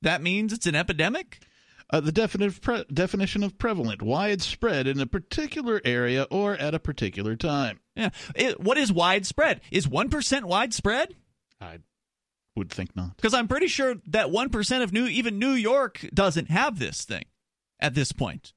that 0.00 0.22
means 0.22 0.52
it's 0.52 0.66
an 0.66 0.74
epidemic? 0.74 1.40
Uh, 1.90 2.00
the 2.00 2.12
definitive 2.12 2.62
pre- 2.62 2.84
definition 2.92 3.42
of 3.44 3.58
prevalent, 3.58 4.00
widespread 4.00 4.86
in 4.86 4.98
a 5.00 5.06
particular 5.06 5.82
area 5.84 6.22
or 6.30 6.54
at 6.56 6.74
a 6.74 6.78
particular 6.78 7.36
time. 7.36 7.78
Yeah. 7.94 8.08
It, 8.34 8.58
what 8.58 8.78
is 8.78 8.90
widespread? 8.90 9.60
Is 9.70 9.86
1% 9.86 10.44
widespread? 10.44 11.14
I 11.60 11.78
would 12.56 12.70
think 12.70 12.96
not. 12.96 13.16
Because 13.16 13.34
I'm 13.34 13.48
pretty 13.48 13.68
sure 13.68 13.96
that 14.06 14.28
1% 14.28 14.82
of 14.82 14.92
New, 14.92 15.06
even 15.06 15.38
New 15.38 15.52
York 15.52 16.06
doesn't 16.12 16.50
have 16.50 16.78
this 16.78 17.04
thing 17.04 17.24
at 17.80 17.94
this 17.94 18.12
point. 18.12 18.52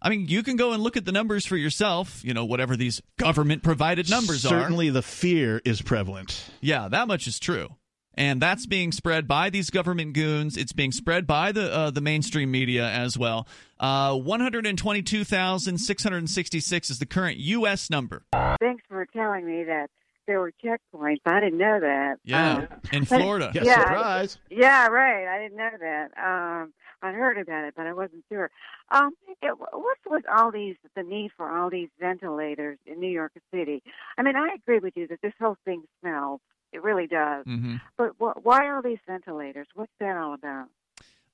I 0.00 0.10
mean, 0.10 0.28
you 0.28 0.42
can 0.42 0.56
go 0.56 0.72
and 0.72 0.82
look 0.82 0.96
at 0.98 1.06
the 1.06 1.12
numbers 1.12 1.46
for 1.46 1.56
yourself, 1.56 2.22
you 2.22 2.34
know, 2.34 2.44
whatever 2.44 2.76
these 2.76 3.00
government 3.16 3.62
provided 3.62 4.10
numbers 4.10 4.44
are. 4.44 4.50
Certainly, 4.50 4.90
the 4.90 5.00
fear 5.00 5.62
is 5.64 5.80
prevalent. 5.80 6.50
Yeah, 6.60 6.88
that 6.88 7.08
much 7.08 7.26
is 7.26 7.38
true. 7.38 7.76
And 8.16 8.40
that's 8.40 8.64
being 8.66 8.92
spread 8.92 9.26
by 9.26 9.50
these 9.50 9.70
government 9.70 10.12
goons. 10.12 10.56
It's 10.56 10.72
being 10.72 10.92
spread 10.92 11.26
by 11.26 11.50
the 11.52 11.72
uh, 11.72 11.90
the 11.90 12.02
mainstream 12.02 12.50
media 12.50 12.88
as 12.88 13.16
well. 13.18 13.48
Uh, 13.80 14.16
122,666 14.16 16.90
is 16.90 16.98
the 16.98 17.06
current 17.06 17.38
U.S. 17.38 17.90
number. 17.90 18.24
Thanks 18.60 18.84
for 18.88 19.06
telling 19.06 19.46
me 19.46 19.64
that 19.64 19.90
there 20.26 20.40
were 20.40 20.52
checkpoints. 20.64 21.20
I 21.26 21.40
didn't 21.40 21.58
know 21.58 21.80
that. 21.80 22.16
Yeah, 22.24 22.56
Um, 22.56 22.68
in 22.92 23.04
Florida. 23.06 23.50
Yeah, 23.54 23.62
yeah, 23.64 23.80
surprise. 23.82 24.38
Yeah, 24.50 24.86
right. 24.88 25.26
I 25.28 25.42
didn't 25.42 25.56
know 25.58 25.70
that. 25.80 26.10
Um, 26.18 26.72
I 27.02 27.12
heard 27.12 27.38
about 27.38 27.64
it, 27.64 27.74
but 27.76 27.86
I 27.86 27.92
wasn't 27.92 28.24
sure. 28.30 28.50
Um, 28.90 29.10
it, 29.42 29.54
what's 29.72 30.00
with 30.06 30.24
all 30.34 30.50
these 30.50 30.76
the 30.96 31.02
need 31.02 31.32
for 31.36 31.48
all 31.50 31.68
these 31.70 31.88
ventilators 32.00 32.78
in 32.86 33.00
New 33.00 33.10
York 33.10 33.32
City? 33.52 33.82
I 34.16 34.22
mean, 34.22 34.36
I 34.36 34.54
agree 34.54 34.78
with 34.78 34.96
you 34.96 35.06
that 35.08 35.20
this 35.22 35.34
whole 35.40 35.56
thing 35.64 35.82
smells. 36.00 36.40
It 36.72 36.82
really 36.82 37.06
does. 37.06 37.44
Mhm. 37.46 37.80
But 37.96 38.12
wh- 38.18 38.44
why 38.44 38.68
all 38.70 38.82
these 38.82 38.98
ventilators? 39.06 39.68
What's 39.74 39.92
that 40.00 40.16
all 40.16 40.34
about? 40.34 40.66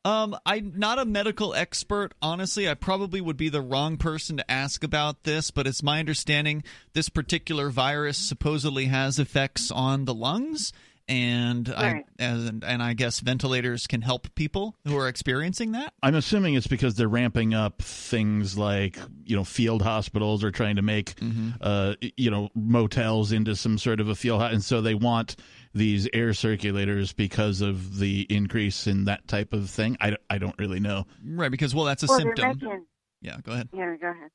Um, 0.04 0.34
I'm 0.46 0.72
not 0.76 0.98
a 0.98 1.04
medical 1.04 1.54
expert. 1.54 2.14
Honestly, 2.22 2.68
I 2.68 2.74
probably 2.74 3.20
would 3.20 3.36
be 3.36 3.50
the 3.50 3.60
wrong 3.60 3.98
person 3.98 4.38
to 4.38 4.50
ask 4.50 4.82
about 4.82 5.24
this, 5.24 5.50
but 5.50 5.66
it's 5.66 5.82
my 5.82 5.98
understanding 6.00 6.62
this 6.94 7.08
particular 7.10 7.68
virus 7.70 8.16
supposedly 8.16 8.86
has 8.86 9.18
effects 9.18 9.70
on 9.70 10.06
the 10.06 10.14
lungs, 10.14 10.72
and 11.06 11.68
Right. 11.68 12.04
I 12.18 12.22
and, 12.22 12.64
and 12.64 12.82
I 12.82 12.94
guess 12.94 13.20
ventilators 13.20 13.86
can 13.86 14.00
help 14.00 14.34
people 14.36 14.74
who 14.86 14.96
are 14.96 15.08
experiencing 15.08 15.72
that. 15.72 15.92
I'm 16.02 16.14
assuming 16.14 16.54
it's 16.54 16.66
because 16.68 16.94
they're 16.94 17.08
ramping 17.08 17.52
up 17.52 17.82
things 17.82 18.56
like 18.56 18.96
you 19.24 19.36
know 19.36 19.44
field 19.44 19.82
hospitals 19.82 20.42
or 20.44 20.50
trying 20.50 20.76
to 20.76 20.82
make 20.82 21.14
uh, 21.60 21.94
you 22.16 22.30
know 22.30 22.48
motels 22.54 23.32
into 23.32 23.54
some 23.56 23.76
sort 23.76 24.00
of 24.00 24.08
a 24.08 24.14
field, 24.14 24.40
and 24.40 24.62
so 24.64 24.80
they 24.80 24.94
want 24.94 25.36
these 25.72 26.09
air 26.12 26.30
circulators 26.30 27.14
because 27.14 27.61
of 27.61 27.98
the 27.98 28.26
increase 28.28 28.87
in 28.87 29.04
that 29.04 29.26
type 29.28 29.52
of 29.52 29.70
thing. 29.70 29.96
I, 30.00 30.16
I 30.28 30.38
don't 30.38 30.59
really 30.59 30.80
know. 30.80 31.06
Right, 31.24 31.50
because 31.50 31.74
well, 31.74 31.85
that's 31.85 32.02
a 32.02 32.06
well, 32.06 32.18
symptom. 32.18 32.48
making. 32.48 32.87
Yeah, 33.20 33.37
go 33.42 33.52
ahead. 33.52 33.68
Yeah, 33.72 33.96
go 34.00 34.09
ahead. 34.09 34.30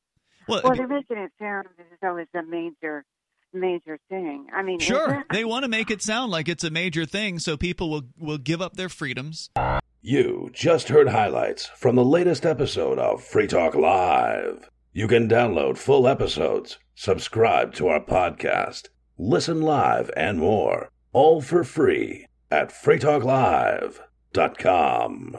Well, 0.48 0.62
Well, 0.64 0.76
they're 0.76 0.88
making 0.88 1.18
it 1.18 1.32
sound 1.40 1.68
as 1.80 1.86
though 2.02 2.18
it's 2.18 2.34
a 2.36 2.44
major, 2.44 3.04
major 3.52 4.00
thing. 4.10 4.48
I 4.54 4.62
mean, 4.62 4.80
Sure, 4.80 5.26
they 5.32 5.44
want 5.44 5.64
to 5.64 5.70
make 5.70 5.90
it 5.90 6.02
sound 6.02 6.32
like 6.32 6.48
it's 6.48 6.64
a 6.64 6.70
major 6.70 7.06
thing, 7.06 7.40
so 7.40 7.58
people 7.58 7.90
will 7.90 8.04
will 8.18 8.38
give 8.38 8.62
up 8.62 8.76
their 8.76 8.90
freedoms. 8.90 9.50
You 10.02 10.52
just 10.54 10.90
heard 10.90 11.08
highlights 11.10 11.66
from 11.66 11.96
the 11.96 12.06
latest 12.06 12.46
episode 12.46 13.00
of 13.00 13.24
Free 13.24 13.48
Talk 13.48 13.74
Live. 13.74 14.70
You 14.94 15.08
can 15.08 15.28
download 15.28 15.78
full 15.80 16.08
episodes, 16.08 16.78
subscribe 16.94 17.74
to 17.74 17.88
our 17.88 18.00
podcast, 18.00 18.90
listen 19.18 19.62
live, 19.64 20.12
and 20.16 20.38
more, 20.38 20.90
all 21.16 21.40
for 21.40 21.64
free 21.64 22.28
at 22.52 22.70
freetalklive.com. 22.70 25.38